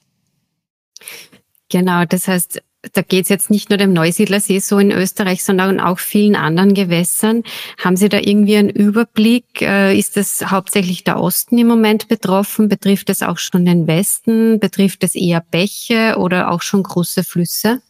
Genau, 1.68 2.04
das 2.04 2.28
heißt, 2.28 2.62
da 2.92 3.02
geht 3.02 3.24
es 3.24 3.28
jetzt 3.28 3.50
nicht 3.50 3.70
nur 3.70 3.76
dem 3.76 3.92
Neusiedlersee 3.92 4.60
so 4.60 4.78
in 4.78 4.92
Österreich, 4.92 5.42
sondern 5.42 5.80
auch 5.80 5.98
vielen 5.98 6.36
anderen 6.36 6.74
Gewässern. 6.74 7.42
Haben 7.82 7.96
Sie 7.96 8.08
da 8.08 8.18
irgendwie 8.18 8.56
einen 8.56 8.70
Überblick? 8.70 9.60
Äh, 9.60 9.98
ist 9.98 10.16
das 10.16 10.50
hauptsächlich 10.50 11.04
der 11.04 11.20
Osten 11.20 11.58
im 11.58 11.66
Moment 11.66 12.08
betroffen? 12.08 12.68
Betrifft 12.68 13.10
es 13.10 13.22
auch 13.22 13.38
schon 13.38 13.64
den 13.64 13.86
Westen? 13.86 14.60
Betrifft 14.60 15.02
es 15.02 15.14
eher 15.14 15.40
Bäche 15.40 16.16
oder 16.18 16.50
auch 16.52 16.62
schon 16.62 16.84
große 16.84 17.24
Flüsse? 17.24 17.82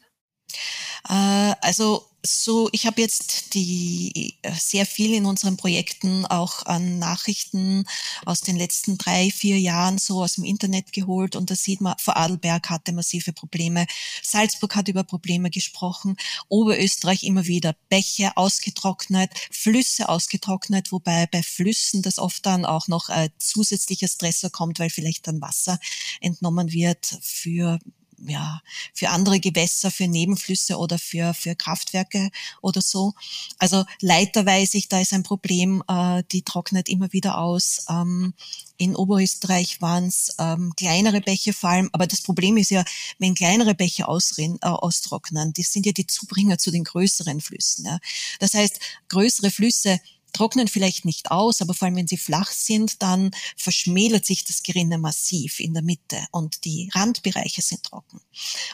Äh, 1.08 1.52
also 1.60 2.07
so, 2.24 2.68
ich 2.72 2.86
habe 2.86 3.00
jetzt 3.00 3.54
die 3.54 4.34
äh, 4.42 4.52
sehr 4.52 4.86
viel 4.86 5.14
in 5.14 5.24
unseren 5.24 5.56
Projekten 5.56 6.26
auch 6.26 6.66
an 6.66 6.98
Nachrichten 6.98 7.84
aus 8.26 8.40
den 8.40 8.56
letzten 8.56 8.98
drei, 8.98 9.30
vier 9.30 9.58
Jahren 9.58 9.98
so 9.98 10.22
aus 10.22 10.34
dem 10.34 10.44
Internet 10.44 10.92
geholt 10.92 11.36
und 11.36 11.50
da 11.50 11.54
sieht 11.54 11.80
man, 11.80 11.94
Vorarlberg 11.98 12.70
hatte 12.70 12.92
massive 12.92 13.32
Probleme, 13.32 13.86
Salzburg 14.22 14.74
hat 14.74 14.88
über 14.88 15.04
Probleme 15.04 15.50
gesprochen, 15.50 16.16
Oberösterreich 16.48 17.22
immer 17.22 17.46
wieder 17.46 17.74
Bäche 17.88 18.36
ausgetrocknet, 18.36 19.30
Flüsse 19.50 20.08
ausgetrocknet, 20.08 20.90
wobei 20.90 21.26
bei 21.26 21.42
Flüssen 21.42 22.02
das 22.02 22.18
oft 22.18 22.44
dann 22.44 22.64
auch 22.64 22.88
noch 22.88 23.10
äh, 23.10 23.30
zusätzlicher 23.38 24.08
Stressor 24.08 24.50
kommt, 24.50 24.80
weil 24.80 24.90
vielleicht 24.90 25.26
dann 25.28 25.40
Wasser 25.40 25.78
entnommen 26.20 26.72
wird 26.72 27.18
für 27.22 27.78
ja, 28.26 28.60
für 28.94 29.10
andere 29.10 29.40
Gewässer, 29.40 29.90
für 29.90 30.08
Nebenflüsse 30.08 30.78
oder 30.78 30.98
für, 30.98 31.34
für 31.34 31.54
Kraftwerke 31.54 32.30
oder 32.60 32.82
so. 32.82 33.14
Also 33.58 33.84
Leiter 34.00 34.44
weiß 34.44 34.74
ich, 34.74 34.88
da 34.88 35.00
ist 35.00 35.12
ein 35.12 35.22
Problem, 35.22 35.82
äh, 35.88 36.22
die 36.32 36.42
trocknet 36.42 36.88
immer 36.88 37.12
wieder 37.12 37.38
aus. 37.38 37.84
Ähm, 37.88 38.34
in 38.76 38.94
Oberösterreich 38.94 39.80
waren 39.80 40.06
es 40.06 40.34
ähm, 40.38 40.72
kleinere 40.76 41.20
Bäche 41.20 41.52
vor 41.52 41.70
allem, 41.70 41.90
aber 41.92 42.06
das 42.06 42.22
Problem 42.22 42.56
ist 42.56 42.70
ja, 42.70 42.84
wenn 43.18 43.34
kleinere 43.34 43.74
Bäche 43.74 44.06
ausrin, 44.06 44.58
äh, 44.62 44.68
austrocknen, 44.68 45.52
die 45.52 45.62
sind 45.62 45.84
ja 45.86 45.92
die 45.92 46.06
Zubringer 46.06 46.58
zu 46.58 46.70
den 46.70 46.84
größeren 46.84 47.40
Flüssen. 47.40 47.86
Ja. 47.86 47.98
Das 48.38 48.54
heißt, 48.54 48.78
größere 49.08 49.50
Flüsse 49.50 50.00
trocknen 50.32 50.68
vielleicht 50.68 51.04
nicht 51.04 51.30
aus, 51.30 51.60
aber 51.60 51.74
vor 51.74 51.86
allem 51.86 51.96
wenn 51.96 52.08
sie 52.08 52.16
flach 52.16 52.50
sind, 52.50 53.02
dann 53.02 53.30
verschmälert 53.56 54.24
sich 54.24 54.44
das 54.44 54.62
Gerinne 54.62 54.98
massiv 54.98 55.60
in 55.60 55.74
der 55.74 55.82
Mitte 55.82 56.18
und 56.30 56.64
die 56.64 56.90
Randbereiche 56.94 57.62
sind 57.62 57.82
trocken. 57.82 58.20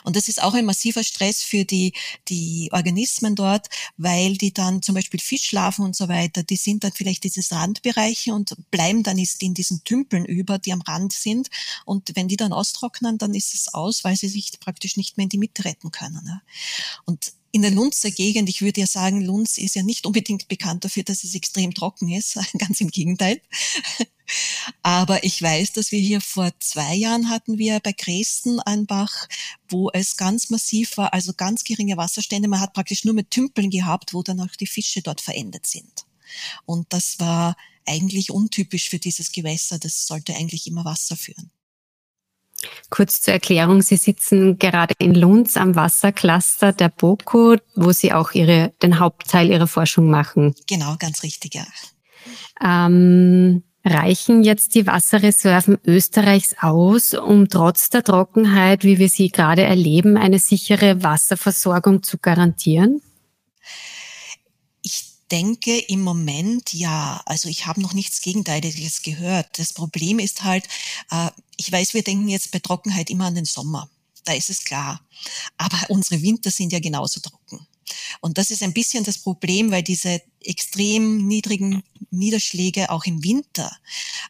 Und 0.03 0.15
das 0.15 0.27
ist 0.27 0.41
auch 0.41 0.53
ein 0.53 0.65
massiver 0.65 1.03
Stress 1.03 1.43
für 1.43 1.65
die, 1.65 1.93
die 2.27 2.69
Organismen 2.71 3.35
dort, 3.35 3.67
weil 3.97 4.37
die 4.37 4.53
dann 4.53 4.81
zum 4.81 4.95
Beispiel 4.95 5.19
Fischlarven 5.19 5.85
und 5.85 5.95
so 5.95 6.07
weiter, 6.07 6.43
die 6.43 6.57
sind 6.57 6.83
dann 6.83 6.91
vielleicht 6.91 7.23
diese 7.23 7.43
Randbereiche 7.51 8.33
und 8.33 8.55
bleiben 8.71 9.03
dann 9.03 9.17
in 9.17 9.53
diesen 9.53 9.83
Tümpeln 9.83 10.25
über, 10.25 10.59
die 10.59 10.73
am 10.73 10.81
Rand 10.81 11.13
sind. 11.13 11.49
Und 11.85 12.11
wenn 12.15 12.27
die 12.27 12.37
dann 12.37 12.53
austrocknen, 12.53 13.17
dann 13.17 13.33
ist 13.33 13.53
es 13.53 13.73
aus, 13.73 14.03
weil 14.03 14.15
sie 14.15 14.27
sich 14.27 14.59
praktisch 14.59 14.97
nicht 14.97 15.17
mehr 15.17 15.23
in 15.23 15.29
die 15.29 15.37
Mitte 15.37 15.65
retten 15.65 15.91
können. 15.91 16.41
Und 17.05 17.33
in 17.55 17.61
der 17.61 17.71
Lunzer 17.71 18.11
Gegend, 18.11 18.49
ich 18.49 18.61
würde 18.61 18.81
ja 18.81 18.85
sagen, 18.85 19.21
Lunz 19.21 19.57
ist 19.57 19.75
ja 19.75 19.81
nicht 19.81 20.05
unbedingt 20.05 20.49
bekannt 20.49 20.83
dafür, 20.83 21.03
dass 21.03 21.23
es 21.23 21.35
extrem 21.35 21.73
trocken 21.73 22.11
ist, 22.11 22.37
ganz 22.57 22.81
im 22.81 22.89
Gegenteil. 22.89 23.41
Aber 24.81 25.23
ich 25.23 25.41
weiß, 25.41 25.71
dass 25.71 25.93
wir 25.93 25.99
hier 25.99 26.19
vor 26.19 26.51
zwei 26.59 26.93
Jahren 26.95 27.29
hatten 27.29 27.57
wir 27.57 27.79
bei 27.79 27.93
Dresden 27.93 28.59
einen 28.59 28.87
Bach, 28.87 29.29
wo 29.69 29.89
es 29.91 30.17
ganz 30.17 30.49
massiv 30.49 30.97
war, 30.97 31.13
also 31.13 31.31
ganz 31.31 31.63
geringe 31.63 31.95
Wasserstände. 31.95 32.49
Man 32.49 32.59
hat 32.59 32.73
praktisch 32.73 33.05
nur 33.05 33.13
mit 33.13 33.31
Tümpeln 33.31 33.69
gehabt, 33.69 34.13
wo 34.13 34.21
dann 34.21 34.41
auch 34.41 34.53
die 34.59 34.67
Fische 34.67 35.01
dort 35.01 35.21
verendet 35.21 35.65
sind. 35.65 36.05
Und 36.65 36.91
das 36.91 37.19
war 37.19 37.55
eigentlich 37.85 38.31
untypisch 38.31 38.89
für 38.89 38.99
dieses 38.99 39.31
Gewässer. 39.31 39.79
Das 39.79 40.07
sollte 40.07 40.35
eigentlich 40.35 40.67
immer 40.67 40.83
Wasser 40.83 41.15
führen. 41.15 41.51
Kurz 42.89 43.21
zur 43.21 43.33
Erklärung, 43.33 43.81
Sie 43.81 43.97
sitzen 43.97 44.57
gerade 44.57 44.93
in 44.97 45.13
Lunds 45.13 45.57
am 45.57 45.75
Wassercluster 45.75 46.73
der 46.73 46.89
BOKU, 46.89 47.57
wo 47.75 47.91
Sie 47.91 48.13
auch 48.13 48.31
ihre, 48.31 48.73
den 48.81 48.99
Hauptteil 48.99 49.49
Ihrer 49.49 49.67
Forschung 49.67 50.09
machen. 50.09 50.55
Genau, 50.67 50.95
ganz 50.97 51.23
richtig, 51.23 51.55
ja. 51.55 51.65
Ähm, 52.63 53.63
reichen 53.83 54.43
jetzt 54.43 54.75
die 54.75 54.87
Wasserreserven 54.87 55.77
Österreichs 55.85 56.55
aus, 56.59 57.13
um 57.13 57.47
trotz 57.47 57.89
der 57.89 58.03
Trockenheit, 58.03 58.83
wie 58.83 58.97
wir 58.97 59.09
sie 59.09 59.29
gerade 59.29 59.63
erleben, 59.63 60.17
eine 60.17 60.39
sichere 60.39 61.03
Wasserversorgung 61.03 62.01
zu 62.01 62.17
garantieren? 62.17 63.01
Denke 65.31 65.77
im 65.77 66.01
Moment 66.01 66.73
ja. 66.73 67.21
Also 67.25 67.49
ich 67.49 67.65
habe 67.65 67.81
noch 67.81 67.93
nichts 67.93 68.21
Gegenteiliges 68.21 69.01
gehört. 69.01 69.57
Das 69.57 69.73
Problem 69.73 70.19
ist 70.19 70.43
halt, 70.43 70.67
äh, 71.11 71.29
ich 71.57 71.71
weiß, 71.71 71.93
wir 71.93 72.03
denken 72.03 72.27
jetzt 72.27 72.51
bei 72.51 72.59
Trockenheit 72.59 73.09
immer 73.09 73.25
an 73.25 73.35
den 73.35 73.45
Sommer. 73.45 73.89
Da 74.25 74.33
ist 74.33 74.49
es 74.49 74.63
klar. 74.63 75.01
Aber 75.57 75.77
unsere 75.89 76.21
Winter 76.21 76.51
sind 76.51 76.73
ja 76.73 76.79
genauso 76.79 77.19
trocken. 77.19 77.65
Und 78.21 78.37
das 78.37 78.51
ist 78.51 78.63
ein 78.63 78.73
bisschen 78.73 79.03
das 79.03 79.19
Problem, 79.19 79.71
weil 79.71 79.83
diese 79.83 80.21
extrem 80.43 81.27
niedrigen 81.27 81.83
Niederschläge 82.11 82.89
auch 82.89 83.05
im 83.05 83.23
Winter 83.23 83.75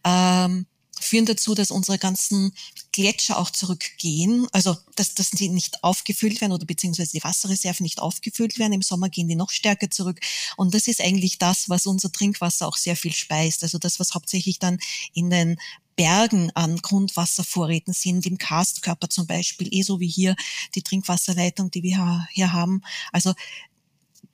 ähm, 0.03 0.65
führen 0.99 1.25
dazu, 1.25 1.55
dass 1.55 1.71
unsere 1.71 1.97
ganzen 1.97 2.53
Gletscher 2.91 3.37
auch 3.37 3.49
zurückgehen, 3.49 4.47
also 4.51 4.77
dass, 4.95 5.13
dass 5.13 5.31
die 5.31 5.49
nicht 5.49 5.83
aufgefüllt 5.83 6.41
werden 6.41 6.53
oder 6.53 6.65
beziehungsweise 6.65 7.11
die 7.11 7.23
Wasserreserven 7.23 7.83
nicht 7.83 7.99
aufgefüllt 7.99 8.57
werden. 8.57 8.73
Im 8.73 8.81
Sommer 8.81 9.09
gehen 9.09 9.27
die 9.27 9.35
noch 9.35 9.51
stärker 9.51 9.89
zurück. 9.89 10.19
Und 10.57 10.73
das 10.73 10.87
ist 10.87 11.01
eigentlich 11.01 11.37
das, 11.37 11.69
was 11.69 11.85
unser 11.85 12.11
Trinkwasser 12.11 12.67
auch 12.67 12.77
sehr 12.77 12.95
viel 12.95 13.13
speist. 13.13 13.63
Also 13.63 13.77
das, 13.77 13.99
was 13.99 14.13
hauptsächlich 14.13 14.59
dann 14.59 14.79
in 15.13 15.29
den 15.29 15.57
Bergen 15.95 16.51
an 16.55 16.77
Grundwasservorräten 16.77 17.93
sind, 17.93 18.25
im 18.25 18.37
Karstkörper 18.37 19.09
zum 19.09 19.27
Beispiel, 19.27 19.69
eh 19.71 19.81
so 19.81 19.99
wie 19.99 20.07
hier 20.07 20.35
die 20.75 20.81
Trinkwasserleitung, 20.81 21.71
die 21.71 21.83
wir 21.83 22.27
hier 22.31 22.53
haben. 22.53 22.81
Also 23.11 23.33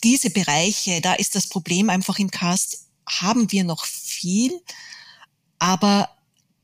diese 0.04 0.32
Bereiche, 0.32 1.02
da 1.02 1.14
ist 1.14 1.36
das 1.36 1.48
Problem 1.48 1.90
einfach 1.90 2.18
im 2.20 2.32
Karst, 2.32 2.88
haben 3.08 3.52
wir 3.52 3.64
noch 3.64 3.86
viel, 3.86 4.60
aber 5.60 6.10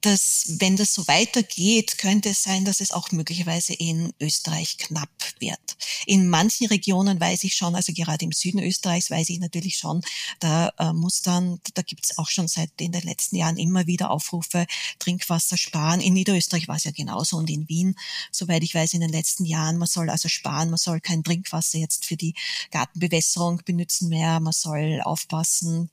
dass, 0.02 0.46
wenn 0.60 0.78
das 0.78 0.94
so 0.94 1.08
weitergeht, 1.08 1.98
könnte 1.98 2.30
es 2.30 2.44
sein, 2.44 2.66
dass 2.66 2.82
es 2.82 2.92
auch 2.92 3.12
möglicherweise 3.12 3.74
in 3.74 4.14
Österreich 4.20 4.78
knapp 4.78 5.10
wird. 5.40 5.60
In 6.06 6.30
manchen 6.30 6.68
Regionen 6.68 7.20
weiß 7.20 7.44
ich 7.44 7.56
schon, 7.56 7.76
also 7.76 7.94
gerade 7.94 8.24
im 8.24 8.32
Süden 8.32 8.60
Österreichs 8.60 9.10
weiß 9.10 9.30
ich 9.30 9.40
natürlich 9.40 9.78
schon, 9.78 10.02
da 10.40 10.72
äh, 10.78 10.94
muss 10.94 11.22
dann, 11.22 11.60
da 11.74 11.82
gibt 11.82 12.06
es 12.06 12.18
auch 12.18 12.30
schon 12.30 12.48
seit 12.48 12.70
in 12.80 12.92
den 12.92 13.02
letzten 13.02 13.36
Jahren 13.36 13.58
immer 13.58 13.88
wieder 13.88 14.12
Aufrufe, 14.12 14.68
Trinkwasser 15.00 15.58
sparen. 15.58 16.00
In 16.00 16.14
Niederösterreich 16.14 16.68
war 16.68 16.76
es 16.76 16.84
ja 16.84 16.92
genauso 16.92 17.38
und 17.38 17.50
in 17.50 17.68
Wien, 17.68 17.96
soweit 18.32 18.64
ich 18.64 18.76
weiß, 18.76 18.94
in 18.94 19.02
den 19.02 19.12
letzten 19.12 19.46
Jahren, 19.46 19.78
man 19.78 19.88
soll 19.88 20.10
also 20.10 20.30
sparen, 20.30 20.70
man 20.70 20.78
soll 20.78 21.02
kein 21.02 21.24
Trinkwasser 21.24 21.80
jetzt 21.80 22.06
für 22.06 22.18
die 22.18 22.36
Gartenbewässerung 22.72 23.62
benutzen 23.66 24.10
mehr, 24.10 24.40
man 24.40 24.54
soll 24.54 25.02
aufpassen, 25.04 25.90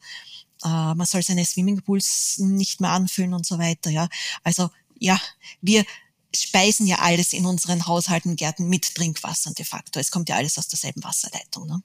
äh, 0.64 0.94
man 0.94 1.06
soll 1.06 1.22
seine 1.22 1.44
Swimmingpools 1.44 2.38
nicht 2.38 2.80
mehr 2.80 2.90
anfüllen 2.90 3.34
und 3.34 3.46
so 3.46 3.58
weiter. 3.58 3.90
Ja, 3.90 4.08
also 4.42 4.70
ja, 4.98 5.20
wir 5.60 5.84
speisen 6.34 6.86
ja 6.86 6.96
alles 7.00 7.32
in 7.32 7.46
unseren 7.46 7.86
Haushalten, 7.86 8.36
Gärten 8.36 8.68
mit 8.68 8.94
Trinkwasser 8.94 9.52
de 9.52 9.64
facto. 9.64 10.00
Es 10.00 10.10
kommt 10.10 10.28
ja 10.28 10.36
alles 10.36 10.58
aus 10.58 10.68
derselben 10.68 11.04
Wasserleitung. 11.04 11.66
Ne? 11.66 11.82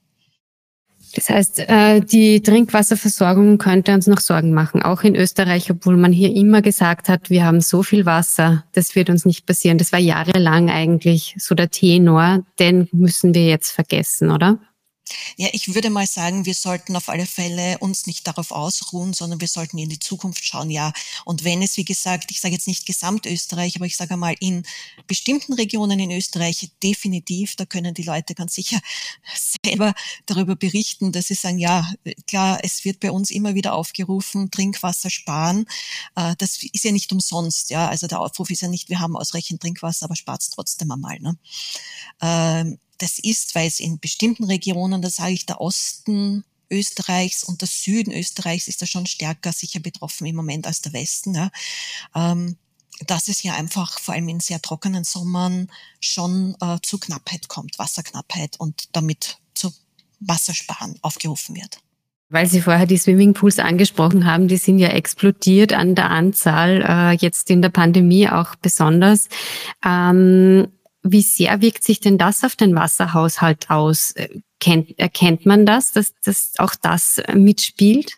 Das 1.15 1.29
heißt, 1.29 1.59
äh, 1.59 2.01
die 2.01 2.41
Trinkwasserversorgung 2.41 3.57
könnte 3.57 3.93
uns 3.93 4.05
noch 4.05 4.19
Sorgen 4.19 4.53
machen, 4.53 4.83
auch 4.83 5.01
in 5.01 5.15
Österreich, 5.15 5.71
obwohl 5.71 5.97
man 5.97 6.11
hier 6.11 6.35
immer 6.35 6.61
gesagt 6.61 7.09
hat, 7.09 7.29
wir 7.29 7.45
haben 7.45 7.61
so 7.61 7.81
viel 7.81 8.05
Wasser, 8.05 8.65
das 8.73 8.95
wird 8.95 9.09
uns 9.09 9.25
nicht 9.25 9.45
passieren. 9.45 9.79
Das 9.79 9.91
war 9.91 9.99
jahrelang 9.99 10.69
eigentlich 10.69 11.35
so 11.39 11.55
der 11.55 11.71
Tenor, 11.71 12.43
den 12.59 12.87
müssen 12.91 13.33
wir 13.33 13.47
jetzt 13.47 13.71
vergessen, 13.71 14.29
oder? 14.29 14.59
Ja, 15.37 15.49
ich 15.53 15.73
würde 15.73 15.89
mal 15.89 16.07
sagen, 16.07 16.45
wir 16.45 16.53
sollten 16.53 16.95
auf 16.95 17.09
alle 17.09 17.25
Fälle 17.25 17.77
uns 17.79 18.07
nicht 18.07 18.27
darauf 18.27 18.51
ausruhen, 18.51 19.13
sondern 19.13 19.41
wir 19.41 19.47
sollten 19.47 19.77
in 19.77 19.89
die 19.89 19.99
Zukunft 19.99 20.45
schauen, 20.45 20.69
ja. 20.69 20.93
Und 21.25 21.43
wenn 21.43 21.61
es, 21.61 21.77
wie 21.77 21.85
gesagt, 21.85 22.31
ich 22.31 22.41
sage 22.41 22.53
jetzt 22.53 22.67
nicht 22.67 22.85
Gesamtösterreich, 22.85 23.75
aber 23.75 23.85
ich 23.85 23.95
sage 23.95 24.17
mal 24.17 24.35
in 24.39 24.63
bestimmten 25.07 25.53
Regionen 25.53 25.99
in 25.99 26.11
Österreich 26.11 26.71
definitiv, 26.83 27.55
da 27.55 27.65
können 27.65 27.93
die 27.93 28.03
Leute 28.03 28.35
ganz 28.35 28.55
sicher 28.55 28.79
selber 29.65 29.93
darüber 30.25 30.55
berichten, 30.55 31.11
dass 31.11 31.27
sie 31.27 31.35
sagen, 31.35 31.59
ja, 31.59 31.89
klar, 32.27 32.59
es 32.63 32.85
wird 32.85 32.99
bei 32.99 33.11
uns 33.11 33.29
immer 33.29 33.55
wieder 33.55 33.73
aufgerufen, 33.73 34.51
Trinkwasser 34.51 35.09
sparen. 35.09 35.65
Äh, 36.15 36.35
das 36.37 36.63
ist 36.63 36.83
ja 36.83 36.91
nicht 36.91 37.11
umsonst, 37.11 37.69
ja. 37.69 37.87
Also 37.87 38.07
der 38.07 38.19
Aufruf 38.19 38.49
ist 38.49 38.61
ja 38.61 38.67
nicht, 38.67 38.89
wir 38.89 38.99
haben 38.99 39.15
ausreichend 39.15 39.61
Trinkwasser, 39.61 40.05
aber 40.05 40.15
spart 40.15 40.43
trotzdem 40.53 40.91
einmal. 40.91 41.19
Ne? 41.19 41.37
Das 42.99 43.17
ist, 43.19 43.55
weil 43.55 43.67
es 43.67 43.79
in 43.79 43.99
bestimmten 43.99 44.43
Regionen, 44.43 45.01
da 45.01 45.09
sage 45.09 45.33
ich 45.33 45.45
der 45.45 45.59
Osten 45.59 46.43
Österreichs 46.69 47.43
und 47.43 47.61
der 47.61 47.67
Süden 47.67 48.13
Österreichs 48.13 48.67
ist 48.67 48.81
da 48.81 48.85
schon 48.85 49.07
stärker 49.07 49.51
sicher 49.51 49.79
betroffen 49.79 50.27
im 50.27 50.35
Moment 50.35 50.67
als 50.67 50.81
der 50.81 50.93
Westen. 50.93 51.33
Ja. 51.33 51.49
Ähm, 52.15 52.57
dass 53.07 53.27
es 53.27 53.43
ja 53.43 53.53
einfach 53.55 53.99
vor 53.99 54.13
allem 54.13 54.27
in 54.27 54.39
sehr 54.39 54.61
trockenen 54.61 55.03
Sommern 55.03 55.69
schon 56.01 56.55
äh, 56.61 56.77
zu 56.81 56.99
Knappheit 56.99 57.47
kommt, 57.47 57.79
Wasserknappheit 57.79 58.59
und 58.59 58.89
damit 58.91 59.37
zu 59.53 59.71
Wassersparen 60.19 60.99
aufgerufen 61.01 61.55
wird. 61.55 61.79
Weil 62.31 62.45
Sie 62.45 62.61
vorher 62.61 62.85
die 62.85 62.97
Swimmingpools 62.97 63.57
angesprochen 63.57 64.25
haben, 64.25 64.47
die 64.47 64.57
sind 64.57 64.77
ja 64.77 64.89
explodiert 64.89 65.73
an 65.73 65.95
der 65.95 66.11
Anzahl, 66.11 66.83
äh, 66.87 67.15
jetzt 67.15 67.49
in 67.49 67.61
der 67.61 67.69
Pandemie 67.69 68.29
auch 68.29 68.55
besonders. 68.55 69.29
Ähm, 69.83 70.67
wie 71.03 71.21
sehr 71.21 71.61
wirkt 71.61 71.83
sich 71.83 71.99
denn 71.99 72.17
das 72.17 72.43
auf 72.43 72.55
den 72.55 72.75
Wasserhaushalt 72.75 73.69
aus? 73.69 74.11
Äh, 74.11 74.41
kennt, 74.59 74.97
erkennt 74.99 75.45
man 75.45 75.65
das, 75.65 75.91
dass, 75.91 76.13
dass 76.23 76.53
auch 76.57 76.75
das 76.75 77.21
mitspielt? 77.33 78.17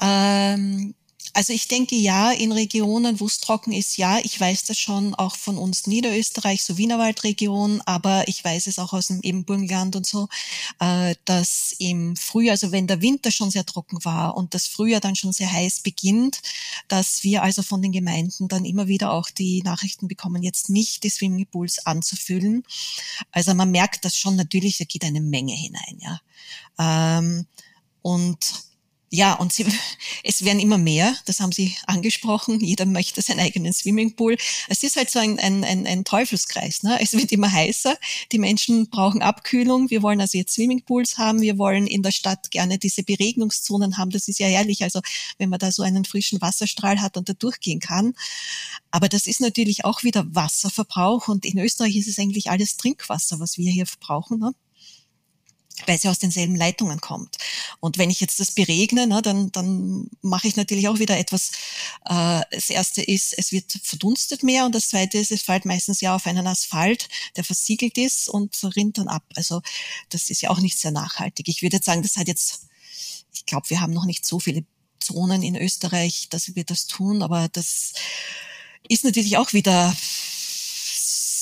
Ähm, 0.00 0.94
also 1.36 1.52
ich 1.52 1.68
denke 1.68 1.96
ja, 1.96 2.32
in 2.32 2.50
Regionen, 2.50 3.20
wo 3.20 3.26
es 3.26 3.40
trocken 3.40 3.70
ist, 3.70 3.98
ja, 3.98 4.18
ich 4.20 4.40
weiß 4.40 4.64
das 4.64 4.78
schon 4.78 5.14
auch 5.14 5.36
von 5.36 5.58
uns 5.58 5.86
Niederösterreich, 5.86 6.64
so 6.64 6.78
Wienerwaldregion, 6.78 7.82
aber 7.84 8.26
ich 8.26 8.42
weiß 8.42 8.68
es 8.68 8.78
auch 8.78 8.94
aus 8.94 9.08
dem 9.08 9.20
eben 9.20 9.44
Burgenland 9.44 9.96
und 9.96 10.06
so, 10.06 10.28
äh, 10.80 11.14
dass 11.26 11.74
im 11.78 12.16
Frühjahr, 12.16 12.52
also 12.52 12.72
wenn 12.72 12.86
der 12.86 13.02
Winter 13.02 13.30
schon 13.30 13.50
sehr 13.50 13.66
trocken 13.66 14.02
war 14.02 14.34
und 14.34 14.54
das 14.54 14.66
Frühjahr 14.66 15.02
dann 15.02 15.14
schon 15.14 15.34
sehr 15.34 15.52
heiß 15.52 15.80
beginnt, 15.80 16.40
dass 16.88 17.22
wir 17.22 17.42
also 17.42 17.60
von 17.62 17.82
den 17.82 17.92
Gemeinden 17.92 18.48
dann 18.48 18.64
immer 18.64 18.88
wieder 18.88 19.12
auch 19.12 19.28
die 19.28 19.60
Nachrichten 19.62 20.08
bekommen, 20.08 20.42
jetzt 20.42 20.70
nicht 20.70 21.04
die 21.04 21.10
Swimmingpools 21.10 21.84
anzufüllen. 21.84 22.62
Also 23.30 23.52
man 23.52 23.70
merkt 23.70 24.06
das 24.06 24.16
schon 24.16 24.36
natürlich, 24.36 24.78
da 24.78 24.84
geht 24.84 25.04
eine 25.04 25.20
Menge 25.20 25.52
hinein, 25.52 25.98
ja. 26.00 26.18
Ähm, 26.78 27.46
und 28.00 28.65
ja, 29.10 29.34
und 29.34 29.52
sie, 29.52 29.64
es 30.24 30.44
werden 30.44 30.58
immer 30.58 30.78
mehr, 30.78 31.14
das 31.26 31.40
haben 31.40 31.52
Sie 31.52 31.76
angesprochen, 31.86 32.60
jeder 32.60 32.86
möchte 32.86 33.22
seinen 33.22 33.40
eigenen 33.40 33.72
Swimmingpool. 33.72 34.36
Es 34.68 34.82
ist 34.82 34.96
halt 34.96 35.10
so 35.10 35.20
ein, 35.20 35.38
ein, 35.38 35.62
ein, 35.62 35.86
ein 35.86 36.04
Teufelskreis. 36.04 36.82
Ne? 36.82 36.98
Es 37.00 37.12
wird 37.12 37.30
immer 37.30 37.50
heißer, 37.50 37.96
die 38.32 38.38
Menschen 38.38 38.90
brauchen 38.90 39.22
Abkühlung, 39.22 39.90
wir 39.90 40.02
wollen 40.02 40.20
also 40.20 40.36
jetzt 40.36 40.54
Swimmingpools 40.54 41.18
haben, 41.18 41.40
wir 41.40 41.56
wollen 41.56 41.86
in 41.86 42.02
der 42.02 42.10
Stadt 42.10 42.50
gerne 42.50 42.78
diese 42.78 43.04
Beregnungszonen 43.04 43.96
haben, 43.96 44.10
das 44.10 44.26
ist 44.28 44.40
ja 44.40 44.48
herrlich, 44.48 44.82
also 44.82 45.00
wenn 45.38 45.50
man 45.50 45.60
da 45.60 45.70
so 45.70 45.82
einen 45.82 46.04
frischen 46.04 46.40
Wasserstrahl 46.40 47.00
hat 47.00 47.16
und 47.16 47.28
da 47.28 47.32
durchgehen 47.32 47.80
kann. 47.80 48.14
Aber 48.90 49.08
das 49.08 49.26
ist 49.26 49.40
natürlich 49.40 49.84
auch 49.84 50.02
wieder 50.02 50.24
Wasserverbrauch 50.34 51.28
und 51.28 51.44
in 51.44 51.58
Österreich 51.58 51.96
ist 51.96 52.08
es 52.08 52.18
eigentlich 52.18 52.50
alles 52.50 52.76
Trinkwasser, 52.76 53.38
was 53.38 53.56
wir 53.56 53.70
hier 53.70 53.86
verbrauchen. 53.86 54.40
Ne? 54.40 54.52
Weil 55.84 55.98
sie 55.98 56.08
aus 56.08 56.18
denselben 56.18 56.56
Leitungen 56.56 57.00
kommt. 57.00 57.36
Und 57.80 57.98
wenn 57.98 58.10
ich 58.10 58.20
jetzt 58.20 58.40
das 58.40 58.52
beregne, 58.52 59.06
ne, 59.06 59.20
dann, 59.20 59.52
dann 59.52 60.08
mache 60.22 60.48
ich 60.48 60.56
natürlich 60.56 60.88
auch 60.88 60.98
wieder 60.98 61.18
etwas. 61.18 61.50
Äh, 62.06 62.40
das 62.50 62.70
erste 62.70 63.02
ist, 63.02 63.34
es 63.36 63.52
wird 63.52 63.78
verdunstet 63.82 64.42
mehr 64.42 64.64
und 64.64 64.74
das 64.74 64.88
zweite 64.88 65.18
ist, 65.18 65.30
es 65.30 65.42
fällt 65.42 65.66
meistens 65.66 66.00
ja 66.00 66.14
auf 66.14 66.26
einen 66.26 66.46
Asphalt, 66.46 67.08
der 67.36 67.44
versiegelt 67.44 67.98
ist 67.98 68.28
und 68.28 68.58
rinnt 68.76 68.98
dann 68.98 69.08
ab. 69.08 69.24
Also 69.34 69.60
das 70.08 70.30
ist 70.30 70.40
ja 70.40 70.50
auch 70.50 70.60
nicht 70.60 70.78
sehr 70.78 70.92
nachhaltig. 70.92 71.48
Ich 71.48 71.62
würde 71.62 71.76
jetzt 71.76 71.86
sagen, 71.86 72.02
das 72.02 72.16
hat 72.16 72.28
jetzt, 72.28 72.66
ich 73.34 73.44
glaube, 73.44 73.68
wir 73.68 73.80
haben 73.80 73.92
noch 73.92 74.06
nicht 74.06 74.24
so 74.24 74.40
viele 74.40 74.64
Zonen 75.00 75.42
in 75.42 75.56
Österreich, 75.56 76.28
dass 76.30 76.54
wir 76.56 76.64
das 76.64 76.86
tun, 76.86 77.22
aber 77.22 77.48
das 77.48 77.92
ist 78.88 79.04
natürlich 79.04 79.36
auch 79.36 79.52
wieder 79.52 79.94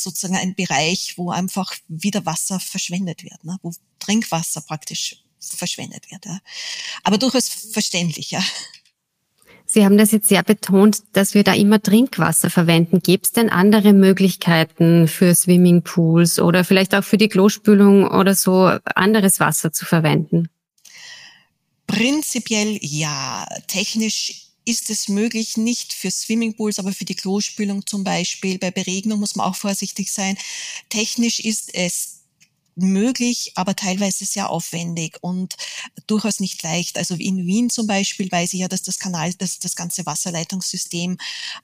sozusagen 0.04 0.36
ein 0.36 0.54
Bereich, 0.54 1.16
wo 1.16 1.30
einfach 1.30 1.74
wieder 1.88 2.26
Wasser 2.26 2.60
verschwendet 2.60 3.24
wird, 3.24 3.42
ne? 3.42 3.58
wo 3.62 3.72
Trinkwasser 4.04 4.62
praktisch 4.62 5.16
verschwendet 5.40 6.10
wird. 6.10 6.24
Ja? 6.26 6.38
Aber 7.02 7.18
durchaus 7.18 7.48
verständlich, 7.48 8.30
ja. 8.30 8.42
Sie 9.66 9.84
haben 9.84 9.98
das 9.98 10.12
jetzt 10.12 10.28
sehr 10.28 10.42
betont, 10.42 11.02
dass 11.14 11.34
wir 11.34 11.42
da 11.42 11.54
immer 11.54 11.82
Trinkwasser 11.82 12.50
verwenden. 12.50 13.00
Gibt 13.00 13.26
es 13.26 13.32
denn 13.32 13.50
andere 13.50 13.92
Möglichkeiten 13.92 15.08
für 15.08 15.34
Swimmingpools 15.34 16.38
oder 16.38 16.64
vielleicht 16.64 16.94
auch 16.94 17.02
für 17.02 17.18
die 17.18 17.28
Klospülung 17.28 18.06
oder 18.06 18.34
so 18.34 18.78
anderes 18.94 19.40
Wasser 19.40 19.72
zu 19.72 19.84
verwenden? 19.84 20.48
Prinzipiell 21.86 22.78
ja. 22.82 23.46
Technisch 23.66 24.44
ist 24.64 24.90
es 24.90 25.08
möglich, 25.08 25.56
nicht 25.56 25.92
für 25.92 26.10
Swimmingpools, 26.10 26.78
aber 26.78 26.92
für 26.92 27.04
die 27.04 27.16
Klospülung 27.16 27.86
zum 27.86 28.04
Beispiel. 28.04 28.58
Bei 28.58 28.70
Beregnung 28.70 29.20
muss 29.20 29.34
man 29.34 29.46
auch 29.46 29.56
vorsichtig 29.56 30.12
sein. 30.12 30.38
Technisch 30.88 31.40
ist 31.40 31.74
es 31.74 32.13
möglich, 32.76 33.52
aber 33.54 33.76
teilweise 33.76 34.24
sehr 34.24 34.50
aufwendig 34.50 35.18
und 35.20 35.56
durchaus 36.06 36.40
nicht 36.40 36.62
leicht. 36.62 36.98
Also 36.98 37.14
in 37.14 37.46
Wien 37.46 37.70
zum 37.70 37.86
Beispiel 37.86 38.30
weiß 38.30 38.54
ich 38.54 38.60
ja, 38.60 38.68
dass 38.68 38.82
das 38.82 38.98
Kanal, 38.98 39.32
dass 39.34 39.58
das 39.58 39.76
ganze 39.76 40.06
Wasserleitungssystem 40.06 41.18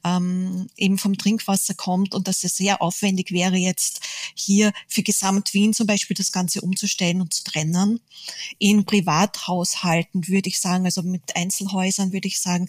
ähm, 0.05 0.69
eben 0.77 0.99
vom 0.99 1.17
Trinkwasser 1.17 1.75
kommt 1.75 2.15
und 2.15 2.29
dass 2.29 2.45
es 2.45 2.57
sehr 2.57 2.83
aufwendig 2.83 3.33
wäre, 3.33 3.57
jetzt 3.57 4.01
hier 4.35 4.73
für 4.89 5.03
Gesamt 5.03 5.55
Wien 5.55 5.75
zum 5.75 5.87
Beispiel 5.87 6.15
das 6.15 6.33
Ganze 6.33 6.61
umzustellen 6.61 7.21
und 7.21 7.35
zu 7.35 7.45
trennen. 7.45 8.01
In 8.59 8.85
Privathaushalten 8.85 10.29
würde 10.29 10.49
ich 10.49 10.61
sagen, 10.61 10.85
also 10.85 11.03
mit 11.03 11.37
Einzelhäusern 11.37 12.13
würde 12.13 12.29
ich 12.29 12.41
sagen, 12.41 12.69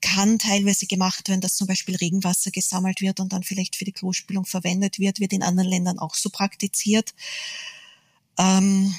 kann 0.00 0.38
teilweise 0.38 0.86
gemacht 0.86 1.28
werden, 1.28 1.40
dass 1.40 1.56
zum 1.56 1.66
Beispiel 1.66 1.96
Regenwasser 1.96 2.50
gesammelt 2.50 3.00
wird 3.00 3.20
und 3.20 3.32
dann 3.32 3.42
vielleicht 3.42 3.76
für 3.76 3.84
die 3.84 3.92
Klospülung 3.92 4.46
verwendet 4.46 4.98
wird, 4.98 5.20
wird 5.20 5.32
in 5.32 5.42
anderen 5.42 5.70
Ländern 5.70 5.98
auch 5.98 6.14
so 6.14 6.30
praktiziert. 6.30 7.14
Ähm, 8.38 8.94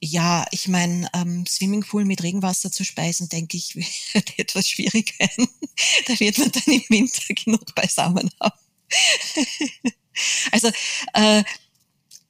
ja, 0.00 0.44
ich 0.50 0.66
meine, 0.66 1.08
ähm, 1.14 1.46
Swimmingpool 1.46 2.04
mit 2.04 2.22
Regenwasser 2.24 2.72
zu 2.72 2.84
speisen, 2.84 3.28
denke 3.28 3.56
ich, 3.56 3.76
wird 4.14 4.38
etwas 4.38 4.68
schwierig 4.68 5.18
werden. 5.18 5.48
da 6.06 6.18
wird 6.18 6.38
man 6.38 6.50
dann 6.50 6.74
im 6.74 6.84
Winter 6.88 7.34
genug 7.34 7.74
beisammen 7.74 8.30
haben. 8.40 8.58
also 10.50 10.70
äh, 11.14 11.44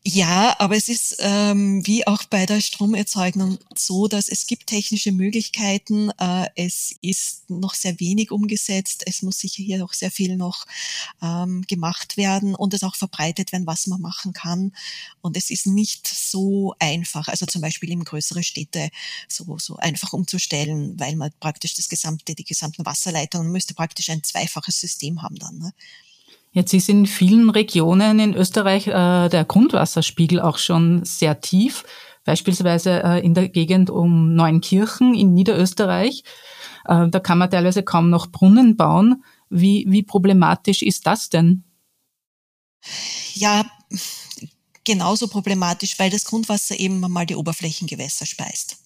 ja, 0.05 0.57
aber 0.59 0.77
es 0.77 0.89
ist 0.89 1.17
ähm, 1.21 1.87
wie 1.87 2.05
auch 2.09 2.25
bei 2.25 2.45
der 2.45 2.61
Stromerzeugung 2.61 3.59
so, 3.77 4.09
dass 4.09 4.29
es 4.29 4.49
gibt 4.49 4.67
technische 4.67 5.13
Möglichkeiten. 5.13 6.11
Äh, 6.19 6.49
es 6.57 6.97
ist 7.03 7.49
noch 7.49 7.75
sehr 7.75 8.01
wenig 8.01 8.33
umgesetzt. 8.33 9.05
Es 9.07 9.23
muss 9.23 9.39
sicher 9.39 9.63
hier 9.63 9.85
auch 9.85 9.93
sehr 9.93 10.11
viel 10.11 10.37
noch 10.37 10.67
ähm, 11.23 11.63
gemacht 11.69 12.17
werden 12.17 12.57
und 12.57 12.75
es 12.75 12.83
auch 12.83 12.97
verbreitet 12.97 13.53
werden, 13.53 13.69
was 13.69 13.87
man 13.87 14.01
machen 14.01 14.33
kann. 14.33 14.73
Und 15.21 15.37
es 15.37 15.51
ist 15.51 15.67
nicht 15.67 16.09
so 16.09 16.75
einfach, 16.81 17.29
also 17.29 17.47
zum 17.47 17.63
Beispiel 17.63 17.93
in 17.93 18.03
größere 18.03 18.43
Städte 18.43 18.91
so, 19.29 19.57
so 19.59 19.77
einfach 19.77 20.13
umzustellen, 20.13 20.99
weil 20.99 21.15
man 21.15 21.31
praktisch 21.39 21.75
das 21.75 21.89
gesamte, 21.89 22.35
die 22.35 22.45
gesamten 22.45 22.85
Wasserleitungen 22.85 23.53
müsste 23.53 23.75
praktisch 23.75 24.11
ein 24.11 24.25
zweifaches 24.25 24.81
System 24.81 25.23
haben 25.23 25.37
dann. 25.37 25.59
Ne? 25.59 25.73
Jetzt 26.53 26.75
ist 26.75 26.91
in 26.91 27.07
vielen 27.07 27.49
Regionen 27.49 28.19
in 28.19 28.35
Österreich 28.35 28.87
äh, 28.87 29.29
der 29.31 29.45
Grundwasserspiegel 29.47 30.39
auch 30.39 30.59
schon 30.59 31.03
sehr 31.03 31.41
tief, 31.41 31.85
beispielsweise 32.25 33.03
äh, 33.03 33.25
in 33.25 33.33
der 33.33 33.49
Gegend 33.49 33.89
um 33.89 34.35
Neunkirchen 34.35 35.15
in 35.15 35.33
Niederösterreich. 35.33 36.25
Äh, 36.85 37.09
da 37.09 37.21
kann 37.21 37.39
man 37.39 37.51
teilweise 37.51 37.83
kaum 37.83 38.11
noch 38.11 38.27
Brunnen 38.27 38.77
bauen. 38.77 39.25
Wie, 39.49 39.87
wie 39.89 40.03
problematisch 40.03 40.83
ist 40.83 41.07
das 41.07 41.31
denn? 41.31 41.65
Ja, 43.35 43.65
genauso 44.85 45.29
problematisch, 45.29 45.99
weil 45.99 46.11
das 46.11 46.27
Grundwasser 46.27 46.79
eben 46.79 47.01
mal 47.01 47.25
die 47.25 47.37
Oberflächengewässer 47.37 48.27
speist 48.27 48.82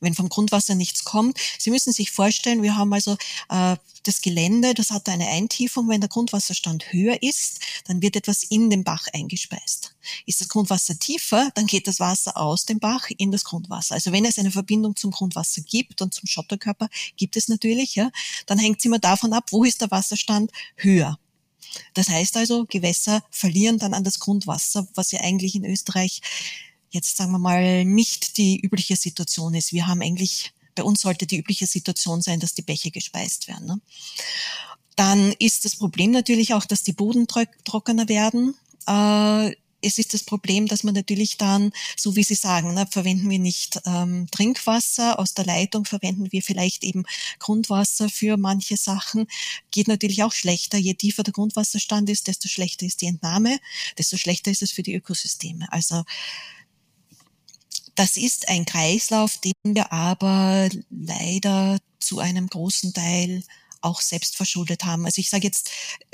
wenn 0.00 0.14
vom 0.14 0.28
Grundwasser 0.28 0.74
nichts 0.74 1.04
kommt. 1.04 1.38
Sie 1.58 1.70
müssen 1.70 1.92
sich 1.92 2.10
vorstellen, 2.10 2.62
wir 2.62 2.76
haben 2.76 2.92
also 2.92 3.16
äh, 3.48 3.76
das 4.02 4.20
Gelände, 4.20 4.74
das 4.74 4.90
hat 4.90 5.08
eine 5.08 5.28
Eintiefung. 5.28 5.88
Wenn 5.88 6.00
der 6.00 6.08
Grundwasserstand 6.08 6.92
höher 6.92 7.22
ist, 7.22 7.60
dann 7.86 8.02
wird 8.02 8.16
etwas 8.16 8.42
in 8.42 8.70
den 8.70 8.84
Bach 8.84 9.06
eingespeist. 9.12 9.94
Ist 10.26 10.40
das 10.40 10.48
Grundwasser 10.48 10.98
tiefer, 10.98 11.50
dann 11.54 11.66
geht 11.66 11.86
das 11.86 12.00
Wasser 12.00 12.36
aus 12.36 12.64
dem 12.64 12.78
Bach 12.78 13.08
in 13.16 13.30
das 13.30 13.44
Grundwasser. 13.44 13.94
Also 13.94 14.12
wenn 14.12 14.24
es 14.24 14.38
eine 14.38 14.50
Verbindung 14.50 14.96
zum 14.96 15.10
Grundwasser 15.10 15.62
gibt 15.62 16.00
und 16.02 16.14
zum 16.14 16.26
Schotterkörper 16.26 16.88
gibt 17.16 17.36
es 17.36 17.48
natürlich, 17.48 17.94
ja, 17.94 18.10
dann 18.46 18.58
hängt 18.58 18.78
es 18.78 18.84
immer 18.84 18.98
davon 18.98 19.32
ab, 19.32 19.44
wo 19.50 19.64
ist 19.64 19.80
der 19.80 19.90
Wasserstand 19.90 20.50
höher. 20.76 21.18
Das 21.94 22.08
heißt 22.08 22.36
also, 22.36 22.64
Gewässer 22.66 23.22
verlieren 23.30 23.78
dann 23.78 23.94
an 23.94 24.04
das 24.04 24.20
Grundwasser, 24.20 24.88
was 24.94 25.12
ja 25.12 25.20
eigentlich 25.20 25.54
in 25.54 25.64
Österreich 25.64 26.22
jetzt 26.90 27.16
sagen 27.16 27.32
wir 27.32 27.38
mal 27.38 27.84
nicht 27.84 28.36
die 28.36 28.60
übliche 28.60 28.96
Situation 28.96 29.54
ist. 29.54 29.72
Wir 29.72 29.86
haben 29.86 30.02
eigentlich, 30.02 30.52
bei 30.74 30.82
uns 30.82 31.00
sollte 31.00 31.26
die 31.26 31.38
übliche 31.38 31.66
Situation 31.66 32.22
sein, 32.22 32.40
dass 32.40 32.54
die 32.54 32.62
Bäche 32.62 32.90
gespeist 32.90 33.48
werden. 33.48 33.66
Ne? 33.66 33.80
Dann 34.96 35.32
ist 35.38 35.64
das 35.64 35.76
Problem 35.76 36.10
natürlich 36.10 36.54
auch, 36.54 36.64
dass 36.64 36.82
die 36.82 36.92
Boden 36.92 37.26
trockener 37.28 38.08
werden. 38.08 38.54
Äh, 38.86 39.54
es 39.80 39.98
ist 39.98 40.14
das 40.14 40.24
Problem, 40.24 40.66
dass 40.66 40.82
man 40.82 40.94
natürlich 40.94 41.36
dann, 41.36 41.70
so 41.96 42.16
wie 42.16 42.24
Sie 42.24 42.34
sagen, 42.34 42.74
ne, 42.74 42.86
verwenden 42.90 43.30
wir 43.30 43.38
nicht 43.38 43.80
ähm, 43.86 44.26
Trinkwasser 44.30 45.18
aus 45.18 45.34
der 45.34 45.44
Leitung, 45.44 45.84
verwenden 45.84 46.32
wir 46.32 46.42
vielleicht 46.42 46.82
eben 46.82 47.04
Grundwasser 47.38 48.08
für 48.08 48.36
manche 48.36 48.76
Sachen. 48.76 49.26
Geht 49.70 49.88
natürlich 49.88 50.22
auch 50.22 50.32
schlechter. 50.32 50.78
Je 50.78 50.94
tiefer 50.94 51.22
der 51.22 51.32
Grundwasserstand 51.32 52.10
ist, 52.10 52.26
desto 52.26 52.48
schlechter 52.48 52.86
ist 52.86 53.00
die 53.02 53.06
Entnahme, 53.06 53.58
desto 53.96 54.16
schlechter 54.16 54.50
ist 54.50 54.62
es 54.62 54.72
für 54.72 54.82
die 54.82 54.94
Ökosysteme. 54.94 55.70
Also 55.72 56.04
das 57.98 58.16
ist 58.16 58.48
ein 58.48 58.64
Kreislauf, 58.64 59.38
den 59.38 59.52
wir 59.64 59.92
aber 59.92 60.68
leider 60.88 61.78
zu 61.98 62.20
einem 62.20 62.46
großen 62.46 62.92
Teil 62.92 63.42
auch 63.80 64.00
selbst 64.00 64.36
verschuldet 64.36 64.84
haben. 64.84 65.04
Also 65.04 65.20
ich 65.20 65.30
sage 65.30 65.46
jetzt, 65.46 65.70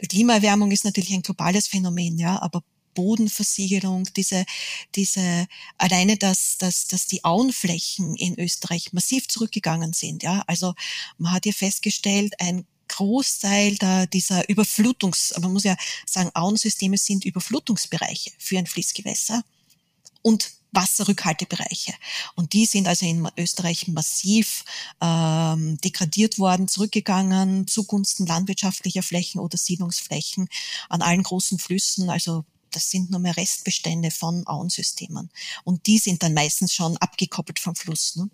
Klimaerwärmung 0.08 0.70
ist 0.70 0.84
natürlich 0.84 1.12
ein 1.12 1.22
globales 1.22 1.68
Phänomen, 1.68 2.18
ja, 2.18 2.40
aber 2.40 2.62
Bodenversiegelung, 2.94 4.04
diese, 4.16 4.46
diese, 4.94 5.46
alleine, 5.76 6.16
dass, 6.16 6.56
dass, 6.58 6.86
dass 6.86 7.06
die 7.06 7.22
Auenflächen 7.24 8.14
in 8.14 8.38
Österreich 8.38 8.92
massiv 8.92 9.28
zurückgegangen 9.28 9.92
sind, 9.92 10.22
ja. 10.22 10.42
Also 10.46 10.74
man 11.18 11.32
hat 11.32 11.44
hier 11.44 11.54
festgestellt, 11.54 12.34
ein 12.38 12.66
Großteil 12.88 13.76
da 13.76 14.06
dieser 14.06 14.48
Überflutungs, 14.48 15.34
man 15.40 15.52
muss 15.52 15.64
ja 15.64 15.76
sagen, 16.06 16.30
Auensysteme 16.34 16.96
sind 16.96 17.24
Überflutungsbereiche 17.24 18.30
für 18.38 18.58
ein 18.58 18.66
Fließgewässer 18.66 19.42
und 20.22 20.52
Wasserrückhaltebereiche. 20.74 21.94
Und 22.34 22.52
die 22.52 22.66
sind 22.66 22.88
also 22.88 23.06
in 23.06 23.28
Österreich 23.36 23.88
massiv 23.88 24.64
ähm, 25.00 25.78
degradiert 25.80 26.38
worden, 26.38 26.68
zurückgegangen 26.68 27.66
zugunsten 27.66 28.26
landwirtschaftlicher 28.26 29.02
Flächen 29.02 29.40
oder 29.40 29.56
Siedlungsflächen 29.58 30.48
an 30.88 31.02
allen 31.02 31.22
großen 31.22 31.58
Flüssen. 31.58 32.10
Also 32.10 32.44
das 32.70 32.90
sind 32.90 33.10
nur 33.10 33.20
mehr 33.20 33.36
Restbestände 33.36 34.10
von 34.10 34.46
Auensystemen. 34.46 35.30
Und 35.62 35.86
die 35.86 35.98
sind 35.98 36.22
dann 36.22 36.34
meistens 36.34 36.72
schon 36.72 36.96
abgekoppelt 36.96 37.58
vom 37.58 37.76
Fluss. 37.76 38.16
Ne? 38.16 38.28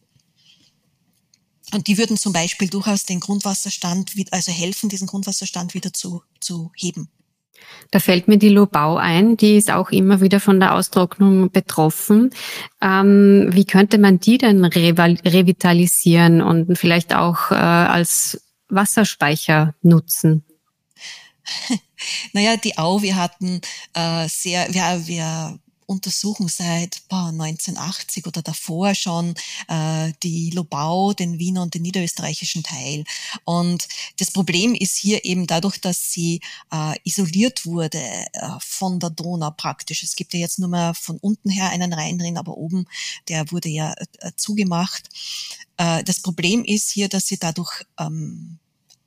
Und 1.72 1.87
die 1.87 1.98
würden 1.98 2.16
zum 2.16 2.33
Beispiel 2.33 2.68
durchaus 2.68 3.05
den 3.05 3.20
Grundwasserstand, 3.20 4.12
also 4.31 4.50
helfen, 4.50 4.88
diesen 4.88 5.07
Grundwasserstand 5.07 5.74
wieder 5.74 5.92
zu, 5.92 6.22
zu 6.40 6.72
heben. 6.74 7.09
Da 7.90 7.99
fällt 7.99 8.29
mir 8.29 8.38
die 8.38 8.49
Lobau 8.49 8.96
ein, 8.96 9.37
die 9.37 9.57
ist 9.57 9.70
auch 9.70 9.90
immer 9.90 10.20
wieder 10.20 10.38
von 10.38 10.61
der 10.61 10.75
Austrocknung 10.75 11.51
betroffen. 11.51 12.31
Ähm, 12.81 13.49
wie 13.51 13.64
könnte 13.64 13.99
man 13.99 14.20
die 14.20 14.38
denn 14.38 14.64
revitalisieren 14.64 16.40
und 16.40 16.79
vielleicht 16.79 17.14
auch 17.14 17.51
äh, 17.51 17.55
als 17.55 18.40
Wasserspeicher 18.68 19.75
nutzen? 19.83 20.44
Naja, 22.33 22.57
die 22.57 22.79
Au, 22.79 23.03
wir 23.03 23.16
hatten 23.16 23.61
äh, 23.92 24.27
sehr, 24.27 24.73
wir, 24.73 25.07
wir 25.07 25.59
untersuchen 25.90 26.46
seit 26.46 27.03
boah, 27.09 27.29
1980 27.29 28.26
oder 28.26 28.42
davor 28.42 28.94
schon 28.94 29.35
äh, 29.66 30.12
die 30.22 30.50
Lobau, 30.50 31.12
den 31.12 31.40
Wiener 31.40 31.62
und 31.62 31.74
den 31.74 31.83
niederösterreichischen 31.83 32.62
Teil. 32.62 33.05
Und 33.44 33.88
das 34.18 34.31
Problem 34.31 34.74
ist 34.74 34.96
hier 34.96 35.24
eben 35.24 35.48
dadurch, 35.48 35.81
dass 35.81 36.12
sie 36.12 36.40
äh, 36.72 36.94
isoliert 37.03 37.66
wurde 37.66 37.98
äh, 37.98 38.26
von 38.61 39.00
der 39.00 39.11
Donau 39.11 39.50
praktisch. 39.50 40.05
Es 40.05 40.14
gibt 40.14 40.33
ja 40.33 40.40
jetzt 40.40 40.61
nur 40.61 40.68
mehr 40.68 40.94
von 40.94 41.18
unten 41.18 41.50
her 41.50 41.70
einen 41.70 41.92
Rhein 41.92 42.18
drin, 42.18 42.38
aber 42.38 42.57
oben, 42.57 42.87
der 43.29 43.50
wurde 43.50 43.68
ja 43.68 43.92
äh, 44.20 44.31
zugemacht. 44.37 45.09
Äh, 45.76 46.05
das 46.05 46.20
Problem 46.20 46.64
ist 46.64 46.90
hier, 46.90 47.09
dass 47.09 47.26
sie 47.26 47.38
dadurch 47.38 47.85
ähm, 47.98 48.61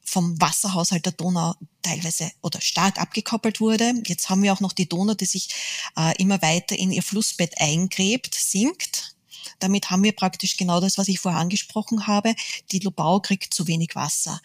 vom 0.03 0.39
Wasserhaushalt 0.39 1.05
der 1.05 1.13
Donau 1.13 1.55
teilweise 1.81 2.31
oder 2.41 2.61
stark 2.61 2.99
abgekoppelt 2.99 3.59
wurde. 3.59 3.93
Jetzt 4.05 4.29
haben 4.29 4.43
wir 4.43 4.53
auch 4.53 4.59
noch 4.59 4.73
die 4.73 4.87
Donau, 4.87 5.13
die 5.13 5.25
sich 5.25 5.49
äh, 5.97 6.13
immer 6.21 6.41
weiter 6.41 6.77
in 6.77 6.91
ihr 6.91 7.03
Flussbett 7.03 7.59
eingräbt, 7.59 8.35
sinkt. 8.35 9.15
Damit 9.59 9.89
haben 9.89 10.03
wir 10.03 10.13
praktisch 10.13 10.57
genau 10.57 10.79
das, 10.79 10.97
was 10.97 11.07
ich 11.07 11.19
vorher 11.19 11.39
angesprochen 11.39 12.07
habe. 12.07 12.35
Die 12.71 12.79
Lobau 12.79 13.19
kriegt 13.19 13.53
zu 13.53 13.67
wenig 13.67 13.95
Wasser. 13.95 14.41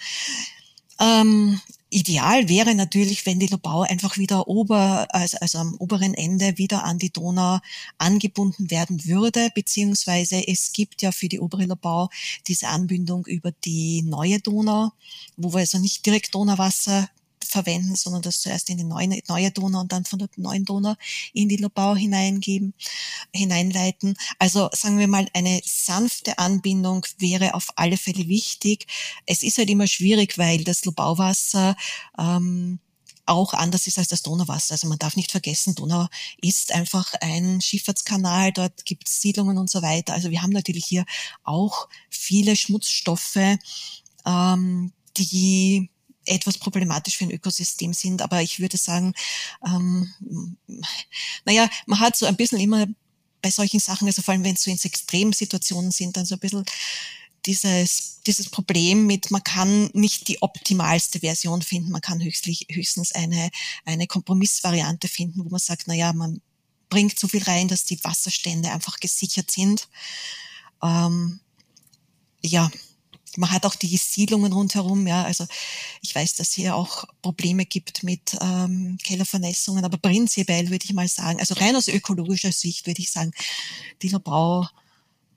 Ähm, 1.01 1.61
ideal 1.91 2.49
wäre 2.49 2.75
natürlich, 2.75 3.25
wenn 3.25 3.39
die 3.39 3.47
Lobau 3.47 3.83
einfach 3.83 4.19
wieder 4.19 4.49
ober, 4.49 5.07
also, 5.11 5.39
also 5.41 5.59
am 5.59 5.75
oberen 5.79 6.15
Ende 6.15 6.59
wieder 6.59 6.85
an 6.85 6.99
die 6.99 7.11
Donau 7.11 7.61
angebunden 7.99 8.71
werden 8.71 9.05
würde, 9.07 9.51
beziehungsweise 9.55 10.47
es 10.47 10.73
gibt 10.73 11.03
ja 11.03 11.13
für 11.13 11.29
die 11.29 11.41
obere 11.41 11.65
Lobau 11.67 12.09
diese 12.47 12.69
Anbindung 12.69 13.27
über 13.27 13.53
die 13.65 14.03
neue 14.03 14.41
Donau, 14.41 14.91
wo 15.37 15.53
wir 15.53 15.61
also 15.61 15.79
nicht 15.79 16.05
direkt 16.05 16.35
Donauwasser 16.35 17.09
verwenden, 17.45 17.97
sondern 17.97 18.23
das 18.23 18.41
zuerst 18.41 18.71
in 18.71 18.79
die 18.79 18.85
neue, 18.85 19.21
neue 19.29 19.51
Donau 19.51 19.81
und 19.81 19.93
dann 19.93 20.05
von 20.05 20.19
der 20.19 20.29
neuen 20.37 20.65
Donau 20.65 20.95
in 21.33 21.49
die 21.49 21.57
Lobau 21.57 21.95
hineingeben, 21.95 22.75
hineinleiten. 23.35 24.17
Also 24.39 24.69
sagen 24.73 24.99
wir 24.99 25.09
mal, 25.09 25.29
eine 25.35 25.61
sanfte 25.65 26.39
Anbindung 26.39 27.07
wäre 27.19 27.55
auf 27.55 27.69
alle 27.77 27.97
Fälle 27.97 28.29
wichtig. 28.29 28.87
Es 29.27 29.43
ist 29.43 29.59
halt 29.59 29.71
immer 29.71 29.87
schwierig, 29.87 30.39
weil 30.39 30.65
das 30.65 30.85
Lobauwasser 30.85 31.77
ähm, 32.19 32.81
auch 33.29 33.53
anders 33.53 33.87
ist 33.87 33.99
als 33.99 34.09
das 34.09 34.23
Donauwasser. 34.23 34.73
Also 34.73 34.89
man 34.89 34.99
darf 34.99 35.17
nicht 35.17 35.31
vergessen, 35.31 35.75
Donau 35.75 36.07
ist 36.41 36.73
einfach 36.75 37.13
ein 37.21 37.61
Schifffahrtskanal, 37.61 38.53
dort 38.53 38.85
gibt 38.85 39.07
es 39.09 39.21
Siedlungen 39.21 39.59
und 39.59 39.71
so 39.71 39.83
weiter. 39.83 40.15
Also 40.15 40.31
wir 40.31 40.43
haben 40.43 40.53
natürlich 40.53 40.87
hier 40.87 41.05
auch 41.45 41.89
viele 42.09 42.57
Schmutzstoffe, 42.57 43.59
ähm, 44.25 44.93
die 45.17 45.91
etwas 46.29 46.59
problematisch 46.59 47.17
für 47.17 47.25
ein 47.25 47.31
Ökosystem 47.31 47.93
sind. 47.93 48.23
Aber 48.23 48.43
ich 48.43 48.61
würde 48.61 48.77
sagen, 48.77 49.15
ähm, 49.67 50.13
naja, 51.45 51.69
man 51.87 52.01
hat 52.01 52.17
so 52.17 52.27
ein 52.27 52.37
bisschen 52.37 52.61
immer 52.61 52.87
bei 53.41 53.51
solchen 53.51 53.81
Sachen, 53.81 54.09
also 54.09 54.23
vor 54.23 54.33
allem 54.33 54.45
wenn 54.45 54.55
es 54.55 54.63
so 54.63 54.71
in 54.71 54.79
Extremsituationen 54.79 55.91
sind, 55.91 56.17
dann 56.17 56.27
so 56.27 56.35
ein 56.35 56.41
bisschen 56.41 56.65
dieses, 57.47 58.21
dieses 58.27 58.51
Problem 58.51 59.07
mit, 59.07 59.31
man 59.31 59.43
kann 59.45 59.91
nicht 59.95 60.29
die 60.29 60.43
optimalste 60.43 61.21
Version 61.21 61.63
finden, 61.63 61.91
man 61.91 62.01
kann 62.01 62.23
höchstlich, 62.23 62.67
höchstens 62.71 63.13
eine, 63.13 63.51
eine 63.85 64.07
Kompromissvariante 64.07 65.09
finden, 65.09 65.45
wo 65.45 65.49
man 65.49 65.61
sagt, 65.61 65.85
na 65.87 65.95
ja, 65.95 66.13
man 66.13 66.41
bringt 66.89 67.19
so 67.19 67.29
viel 67.29 67.43
rein, 67.43 67.69
dass 67.69 67.85
die 67.85 68.03
Wasserstände 68.03 68.71
einfach 68.71 68.99
gesichert 68.99 69.51
sind. 69.51 69.89
Ähm, 70.83 71.41
ja, 72.43 72.71
man 73.39 73.53
hat 73.53 73.65
auch 73.65 73.77
die 73.77 73.97
Siedlungen 73.97 74.53
rundherum, 74.53 75.07
ja, 75.07 75.23
also 75.23 75.47
ich 76.03 76.15
weiß, 76.15 76.35
dass 76.35 76.53
hier 76.53 76.75
auch 76.75 77.05
Probleme 77.23 77.65
gibt 77.65 78.03
mit 78.03 78.37
ähm, 78.41 78.99
Kellervernässungen, 79.03 79.85
aber 79.85 79.97
prinzipiell 79.97 80.71
würde 80.71 80.85
ich 80.85 80.93
mal 80.93 81.09
sagen, 81.09 81.39
also 81.39 81.55
rein 81.55 81.77
aus 81.77 81.89
ökologischer 81.89 82.53
Sicht 82.53 82.87
würde 82.87 83.01
ich 83.01 83.11
sagen, 83.11 83.31
die 84.03 84.09
Bau 84.09 84.67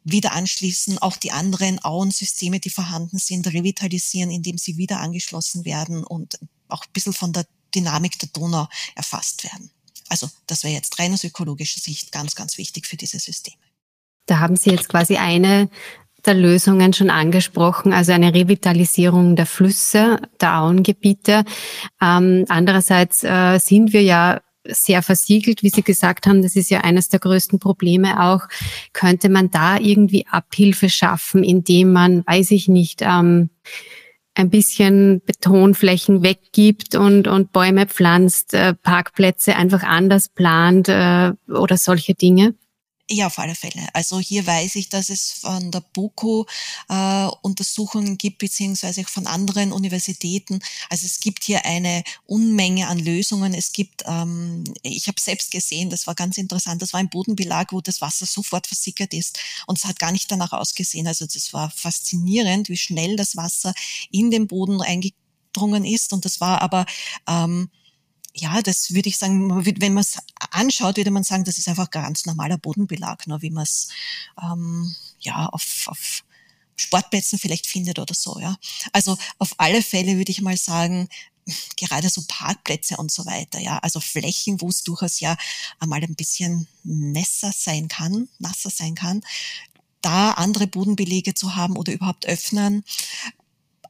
wieder 0.04 0.32
anschließen, 0.32 0.98
auch 0.98 1.16
die 1.16 1.32
anderen 1.32 1.78
Auensysteme, 1.80 2.60
die 2.60 2.72
vorhanden 2.72 3.20
sind, 3.20 3.46
revitalisieren, 3.48 4.32
indem 4.32 4.58
sie 4.58 4.78
wieder 4.78 5.00
angeschlossen 5.00 5.64
werden 5.64 6.04
und 6.04 6.40
auch 6.70 6.84
ein 6.84 6.94
bisschen 6.94 7.14
von 7.14 7.34
der 7.34 7.46
Dynamik 7.76 8.18
der 8.18 8.30
Donau 8.30 8.68
erfasst 8.96 9.44
werden. 9.44 9.70
Also 10.10 10.28
das 10.48 10.64
wäre 10.64 10.74
jetzt 10.74 10.98
rein 10.98 11.14
aus 11.14 11.24
ökologischer 11.24 11.80
Sicht 11.80 12.12
ganz, 12.12 12.34
ganz 12.34 12.58
wichtig 12.58 12.88
für 12.88 12.98
diese 12.98 13.20
Systeme. 13.20 13.62
Da 14.26 14.40
haben 14.40 14.56
Sie 14.56 14.72
jetzt 14.72 14.90
quasi 14.90 15.18
eine 15.18 15.70
der 16.26 16.34
Lösungen 16.34 16.94
schon 16.94 17.10
angesprochen, 17.10 17.94
also 17.94 18.12
eine 18.12 18.34
Revitalisierung 18.34 19.36
der 19.36 19.46
Flüsse, 19.46 20.20
der 20.40 20.60
Auengebiete. 20.60 21.44
Ähm, 22.02 22.46
andererseits 22.50 23.24
äh, 23.24 23.60
sind 23.60 23.94
wir 23.94 24.04
ja 24.04 24.42
sehr 24.64 25.02
versiegelt, 25.02 25.64
wie 25.64 25.70
Sie 25.70 25.82
gesagt 25.82 26.28
haben. 26.28 26.42
Das 26.44 26.56
ist 26.56 26.70
ja 26.70 26.82
eines 26.82 27.10
der 27.10 27.20
größten 27.20 27.60
Probleme 27.60 28.22
auch. 28.24 28.42
Könnte 28.94 29.30
man 29.30 29.50
da 29.50 29.78
irgendwie 29.78 30.28
Abhilfe 30.28 30.90
schaffen, 30.90 31.44
indem 31.44 31.92
man, 31.92 32.24
weiß 32.26 32.52
ich 32.52 32.68
nicht, 32.68 33.02
ähm, 33.02 33.50
ein 34.34 34.50
bisschen 34.50 35.22
Betonflächen 35.26 36.24
weggibt 36.24 36.96
und, 36.96 37.28
und 37.28 37.52
Bäume 37.52 37.86
pflanzt, 37.86 38.54
äh, 38.54 38.74
Parkplätze 38.74 39.56
einfach 39.56 39.84
anders 39.84 40.30
plant 40.30 40.88
äh, 40.88 41.34
oder 41.50 41.78
solche 41.78 42.14
Dinge? 42.14 42.56
Ja, 43.14 43.28
auf 43.28 43.40
alle 43.40 43.56
Fälle. 43.56 43.90
Also 43.92 44.22
hier 44.22 44.48
weiß 44.48 44.76
ich, 44.76 44.88
dass 44.88 45.10
es 45.10 45.34
von 45.34 45.70
der 45.70 45.82
BOKU 45.82 46.46
äh, 46.88 47.28
Untersuchungen 47.42 48.18
gibt, 48.18 48.38
beziehungsweise 48.38 49.02
auch 49.02 49.10
von 49.10 49.28
anderen 49.28 49.74
Universitäten. 49.74 50.62
Also 50.90 51.06
es 51.08 51.20
gibt 51.20 51.44
hier 51.44 51.66
eine 51.66 52.06
Unmenge 52.26 52.88
an 52.88 53.00
Lösungen. 53.00 53.54
Es 53.54 53.74
gibt, 53.74 54.04
ähm, 54.06 54.64
ich 54.82 55.08
habe 55.10 55.20
selbst 55.20 55.52
gesehen, 55.52 55.90
das 55.90 56.08
war 56.08 56.16
ganz 56.16 56.38
interessant, 56.38 56.82
das 56.82 56.94
war 56.94 57.02
ein 57.02 57.10
Bodenbelag, 57.10 57.74
wo 57.74 57.82
das 57.82 58.00
Wasser 58.00 58.26
sofort 58.26 58.66
versickert 58.66 59.14
ist 59.14 59.40
und 59.68 59.78
es 59.78 59.84
hat 59.84 60.00
gar 60.00 60.14
nicht 60.14 60.32
danach 60.32 60.54
ausgesehen. 60.54 61.06
Also 61.06 61.26
das 61.26 61.52
war 61.52 61.70
faszinierend, 61.70 62.70
wie 62.70 62.78
schnell 62.78 63.18
das 63.18 63.36
Wasser 63.36 63.74
in 64.10 64.32
den 64.32 64.48
Boden 64.48 64.82
eingedrungen 64.82 65.84
ist. 65.84 66.14
Und 66.14 66.24
das 66.24 66.40
war 66.40 66.62
aber 66.62 66.86
ähm, 67.28 67.70
ja, 68.34 68.62
das 68.62 68.94
würde 68.94 69.10
ich 69.10 69.18
sagen, 69.18 69.66
wenn 69.66 69.94
man 69.94 70.02
es 70.02 70.18
anschaut, 70.52 70.98
würde 70.98 71.12
man 71.12 71.24
sagen, 71.24 71.44
das 71.44 71.58
ist 71.58 71.68
einfach 71.68 71.90
ganz 71.90 72.26
normaler 72.26 72.58
Bodenbelag, 72.58 73.28
nur 73.28 73.42
wie 73.42 73.52
man 73.52 73.64
es 73.64 73.90
ähm, 74.42 74.96
ja 75.20 75.48
auf, 75.48 75.84
auf 75.88 76.24
Sportplätzen 76.78 77.40
vielleicht 77.40 77.68
findet 77.68 78.00
oder 78.00 78.14
so. 78.14 78.40
Ja, 78.40 78.58
also 78.94 79.18
auf 79.38 79.56
alle 79.58 79.82
Fälle 79.82 80.18
würde 80.18 80.32
ich 80.32 80.42
mal 80.42 80.58
sagen, 80.58 81.10
gerade 81.78 82.10
so 82.10 82.24
Parkplätze 82.28 82.98
und 82.98 83.12
so 83.12 83.26
weiter, 83.26 83.60
ja, 83.60 83.80
also 83.80 84.00
Flächen, 84.00 84.62
wo 84.62 84.70
es 84.70 84.84
durchaus 84.84 85.20
ja 85.20 85.36
einmal 85.80 86.02
ein 86.02 86.16
bisschen 86.16 86.68
nässer 86.84 87.52
sein 87.56 87.88
kann, 87.88 88.30
nasser 88.40 88.70
sein 88.70 88.96
kann, 88.96 89.22
da 90.02 90.32
andere 90.32 90.68
Bodenbelege 90.68 91.34
zu 91.34 91.56
haben 91.56 91.78
oder 91.78 91.94
überhaupt 91.94 92.26
öffnen, 92.26 92.84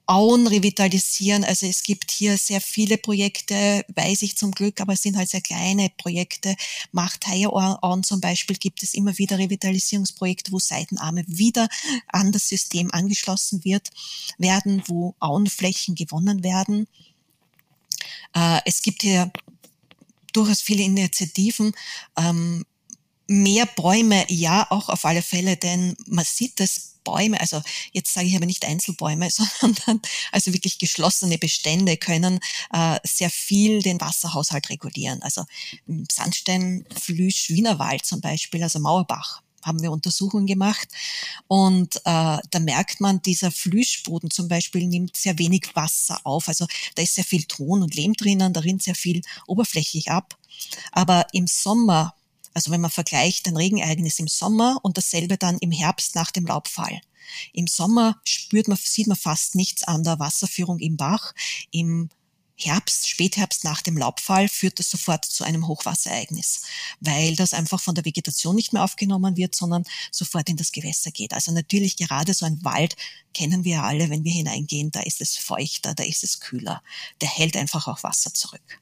Auen 0.05 0.47
revitalisieren. 0.47 1.43
Also 1.43 1.65
es 1.65 1.83
gibt 1.83 2.11
hier 2.11 2.37
sehr 2.37 2.61
viele 2.61 2.97
Projekte, 2.97 3.85
weiß 3.95 4.23
ich 4.23 4.37
zum 4.37 4.51
Glück, 4.51 4.81
aber 4.81 4.93
es 4.93 5.01
sind 5.01 5.17
halt 5.17 5.29
sehr 5.29 5.41
kleine 5.41 5.89
Projekte. 5.97 6.55
Macht 6.91 7.27
Auen 7.27 8.03
zum 8.03 8.21
Beispiel 8.21 8.57
gibt 8.57 8.83
es 8.83 8.93
immer 8.93 9.17
wieder 9.17 9.37
Revitalisierungsprojekte, 9.37 10.51
wo 10.51 10.59
Seitenarme 10.59 11.23
wieder 11.27 11.67
an 12.07 12.31
das 12.31 12.47
System 12.47 12.91
angeschlossen 12.91 13.63
wird, 13.63 13.89
werden, 14.37 14.83
wo 14.87 15.15
Auenflächen 15.19 15.95
gewonnen 15.95 16.43
werden. 16.43 16.87
Äh, 18.33 18.59
es 18.65 18.81
gibt 18.81 19.03
hier 19.03 19.31
durchaus 20.33 20.61
viele 20.61 20.83
Initiativen. 20.83 21.73
Ähm, 22.17 22.65
mehr 23.27 23.65
Bäume, 23.65 24.25
ja, 24.29 24.67
auch 24.69 24.89
auf 24.89 25.05
alle 25.05 25.21
Fälle, 25.21 25.57
denn 25.57 25.95
man 26.07 26.25
sieht 26.25 26.59
das 26.59 26.91
Bäume, 27.03 27.39
also 27.39 27.61
jetzt 27.93 28.13
sage 28.13 28.27
ich 28.27 28.35
aber 28.35 28.45
nicht 28.45 28.65
Einzelbäume, 28.65 29.29
sondern 29.59 30.01
also 30.31 30.53
wirklich 30.53 30.77
geschlossene 30.77 31.37
Bestände 31.37 31.97
können 31.97 32.39
äh, 32.71 32.99
sehr 33.03 33.29
viel 33.29 33.81
den 33.81 33.99
Wasserhaushalt 33.99 34.69
regulieren. 34.69 35.21
Also 35.21 35.45
Sandstein, 36.11 36.85
Flüsch, 36.99 37.49
Wienerwald 37.49 38.05
zum 38.05 38.21
Beispiel, 38.21 38.63
also 38.63 38.79
Mauerbach 38.79 39.41
haben 39.63 39.81
wir 39.83 39.91
Untersuchungen 39.91 40.47
gemacht 40.47 40.87
und 41.47 41.97
äh, 41.97 41.99
da 42.49 42.59
merkt 42.59 42.99
man, 42.99 43.21
dieser 43.21 43.51
Flüschboden 43.51 44.31
zum 44.31 44.47
Beispiel 44.47 44.87
nimmt 44.87 45.15
sehr 45.15 45.37
wenig 45.37 45.75
Wasser 45.75 46.19
auf. 46.23 46.47
Also 46.47 46.65
da 46.95 47.03
ist 47.03 47.13
sehr 47.13 47.23
viel 47.23 47.43
Ton 47.43 47.83
und 47.83 47.93
Lehm 47.93 48.13
drinnen, 48.13 48.53
da 48.53 48.61
rinnt 48.61 48.81
sehr 48.81 48.95
viel 48.95 49.21
oberflächlich 49.45 50.09
ab. 50.09 50.35
Aber 50.91 51.27
im 51.33 51.45
Sommer 51.45 52.15
also 52.53 52.71
wenn 52.71 52.81
man 52.81 52.91
vergleicht 52.91 53.47
ein 53.47 53.57
Regenereignis 53.57 54.19
im 54.19 54.27
Sommer 54.27 54.79
und 54.83 54.97
dasselbe 54.97 55.37
dann 55.37 55.57
im 55.59 55.71
Herbst 55.71 56.15
nach 56.15 56.31
dem 56.31 56.45
Laubfall. 56.45 57.01
Im 57.53 57.67
Sommer 57.67 58.19
spürt 58.23 58.67
man, 58.67 58.77
sieht 58.81 59.07
man 59.07 59.17
fast 59.17 59.55
nichts 59.55 59.83
an 59.83 60.03
der 60.03 60.19
Wasserführung 60.19 60.79
im 60.79 60.97
Bach. 60.97 61.33
Im 61.71 62.09
Herbst, 62.55 63.07
Spätherbst 63.07 63.63
nach 63.63 63.81
dem 63.81 63.97
Laubfall 63.97 64.47
führt 64.47 64.77
das 64.77 64.89
sofort 64.89 65.25
zu 65.25 65.43
einem 65.43 65.67
Hochwasserereignis, 65.67 66.61
weil 66.99 67.35
das 67.35 67.53
einfach 67.53 67.81
von 67.81 67.95
der 67.95 68.05
Vegetation 68.05 68.55
nicht 68.55 68.71
mehr 68.71 68.83
aufgenommen 68.83 69.35
wird, 69.35 69.55
sondern 69.55 69.83
sofort 70.11 70.47
in 70.49 70.57
das 70.57 70.71
Gewässer 70.71 71.11
geht. 71.11 71.33
Also 71.33 71.51
natürlich 71.51 71.97
gerade 71.97 72.33
so 72.33 72.45
ein 72.45 72.63
Wald 72.63 72.95
kennen 73.33 73.63
wir 73.63 73.83
alle, 73.83 74.09
wenn 74.09 74.23
wir 74.23 74.31
hineingehen, 74.31 74.91
da 74.91 75.01
ist 75.01 75.21
es 75.21 75.37
feuchter, 75.37 75.95
da 75.95 76.03
ist 76.03 76.23
es 76.23 76.39
kühler. 76.39 76.83
Der 77.21 77.29
hält 77.29 77.57
einfach 77.57 77.87
auch 77.87 78.03
Wasser 78.03 78.33
zurück 78.33 78.81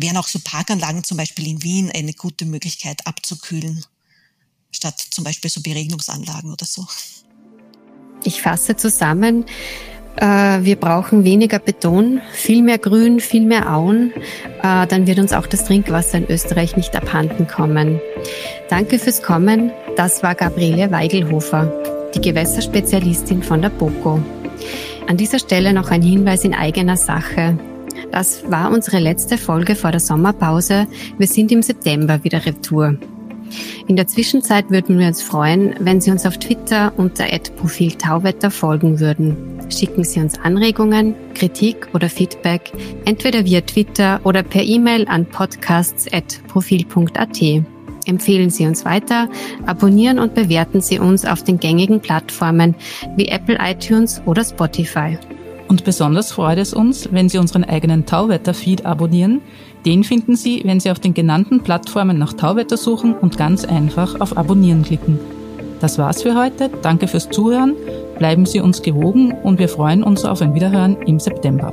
wären 0.00 0.16
auch 0.16 0.28
so 0.28 0.38
Parkanlagen 0.42 1.04
zum 1.04 1.16
Beispiel 1.16 1.48
in 1.48 1.62
Wien 1.62 1.90
eine 1.94 2.12
gute 2.12 2.44
Möglichkeit 2.44 3.06
abzukühlen, 3.06 3.84
statt 4.70 4.98
zum 5.10 5.24
Beispiel 5.24 5.50
so 5.50 5.60
Beregnungsanlagen 5.60 6.52
oder 6.52 6.66
so. 6.66 6.86
Ich 8.24 8.42
fasse 8.42 8.76
zusammen, 8.76 9.44
äh, 10.16 10.64
wir 10.64 10.76
brauchen 10.76 11.24
weniger 11.24 11.58
Beton, 11.58 12.20
viel 12.32 12.62
mehr 12.62 12.78
Grün, 12.78 13.20
viel 13.20 13.44
mehr 13.44 13.72
Auen. 13.72 14.12
Äh, 14.62 14.86
dann 14.86 15.06
wird 15.06 15.18
uns 15.18 15.32
auch 15.32 15.46
das 15.46 15.64
Trinkwasser 15.64 16.18
in 16.18 16.28
Österreich 16.28 16.76
nicht 16.76 16.96
abhanden 16.96 17.46
kommen. 17.46 18.00
Danke 18.68 18.98
fürs 18.98 19.22
Kommen. 19.22 19.70
Das 19.96 20.22
war 20.22 20.34
Gabriele 20.34 20.90
Weigelhofer, 20.90 21.72
die 22.14 22.20
Gewässerspezialistin 22.20 23.42
von 23.42 23.62
der 23.62 23.70
BOKO. 23.70 24.20
An 25.06 25.16
dieser 25.16 25.38
Stelle 25.38 25.72
noch 25.72 25.90
ein 25.90 26.02
Hinweis 26.02 26.44
in 26.44 26.54
eigener 26.54 26.96
Sache. 26.96 27.58
Das 28.10 28.50
war 28.50 28.72
unsere 28.72 28.98
letzte 28.98 29.38
Folge 29.38 29.74
vor 29.74 29.90
der 29.90 30.00
Sommerpause. 30.00 30.86
Wir 31.18 31.26
sind 31.26 31.52
im 31.52 31.62
September 31.62 32.22
wieder 32.24 32.44
retour. 32.44 32.98
In 33.86 33.96
der 33.96 34.06
Zwischenzeit 34.06 34.70
würden 34.70 34.98
wir 34.98 35.06
uns 35.06 35.20
freuen, 35.22 35.74
wenn 35.80 35.98
Sie 36.00 36.10
uns 36.10 36.24
auf 36.26 36.38
Twitter 36.38 36.92
unter 36.96 37.24
Profil 37.56 37.92
Tauwetter 37.92 38.50
folgen 38.50 38.98
würden. 39.00 39.36
Schicken 39.70 40.04
Sie 40.04 40.20
uns 40.20 40.38
Anregungen, 40.38 41.14
Kritik 41.34 41.88
oder 41.94 42.08
Feedback 42.08 42.72
entweder 43.04 43.44
via 43.44 43.60
Twitter 43.62 44.20
oder 44.24 44.42
per 44.42 44.62
E-Mail 44.62 45.06
an 45.08 45.26
podcasts.profil.at. 45.26 47.42
Empfehlen 48.06 48.50
Sie 48.50 48.66
uns 48.66 48.86
weiter, 48.86 49.28
abonnieren 49.66 50.18
und 50.18 50.34
bewerten 50.34 50.80
Sie 50.80 50.98
uns 50.98 51.26
auf 51.26 51.44
den 51.44 51.60
gängigen 51.60 52.00
Plattformen 52.00 52.74
wie 53.16 53.28
Apple 53.28 53.58
iTunes 53.60 54.22
oder 54.24 54.42
Spotify. 54.44 55.18
Und 55.68 55.84
besonders 55.84 56.32
freut 56.32 56.58
es 56.58 56.72
uns, 56.72 57.10
wenn 57.12 57.28
Sie 57.28 57.38
unseren 57.38 57.64
eigenen 57.64 58.06
Tauwetter-Feed 58.06 58.86
abonnieren. 58.86 59.42
Den 59.84 60.02
finden 60.02 60.34
Sie, 60.34 60.62
wenn 60.64 60.80
Sie 60.80 60.90
auf 60.90 60.98
den 60.98 61.14
genannten 61.14 61.60
Plattformen 61.62 62.18
nach 62.18 62.32
Tauwetter 62.32 62.76
suchen 62.76 63.14
und 63.14 63.36
ganz 63.36 63.64
einfach 63.64 64.20
auf 64.20 64.36
Abonnieren 64.36 64.82
klicken. 64.82 65.20
Das 65.80 65.98
war's 65.98 66.22
für 66.22 66.34
heute. 66.34 66.70
Danke 66.82 67.06
fürs 67.06 67.28
Zuhören. 67.28 67.74
Bleiben 68.18 68.46
Sie 68.46 68.60
uns 68.60 68.82
gewogen 68.82 69.32
und 69.32 69.58
wir 69.58 69.68
freuen 69.68 70.02
uns 70.02 70.24
auf 70.24 70.42
ein 70.42 70.54
Wiederhören 70.54 70.96
im 71.02 71.20
September. 71.20 71.72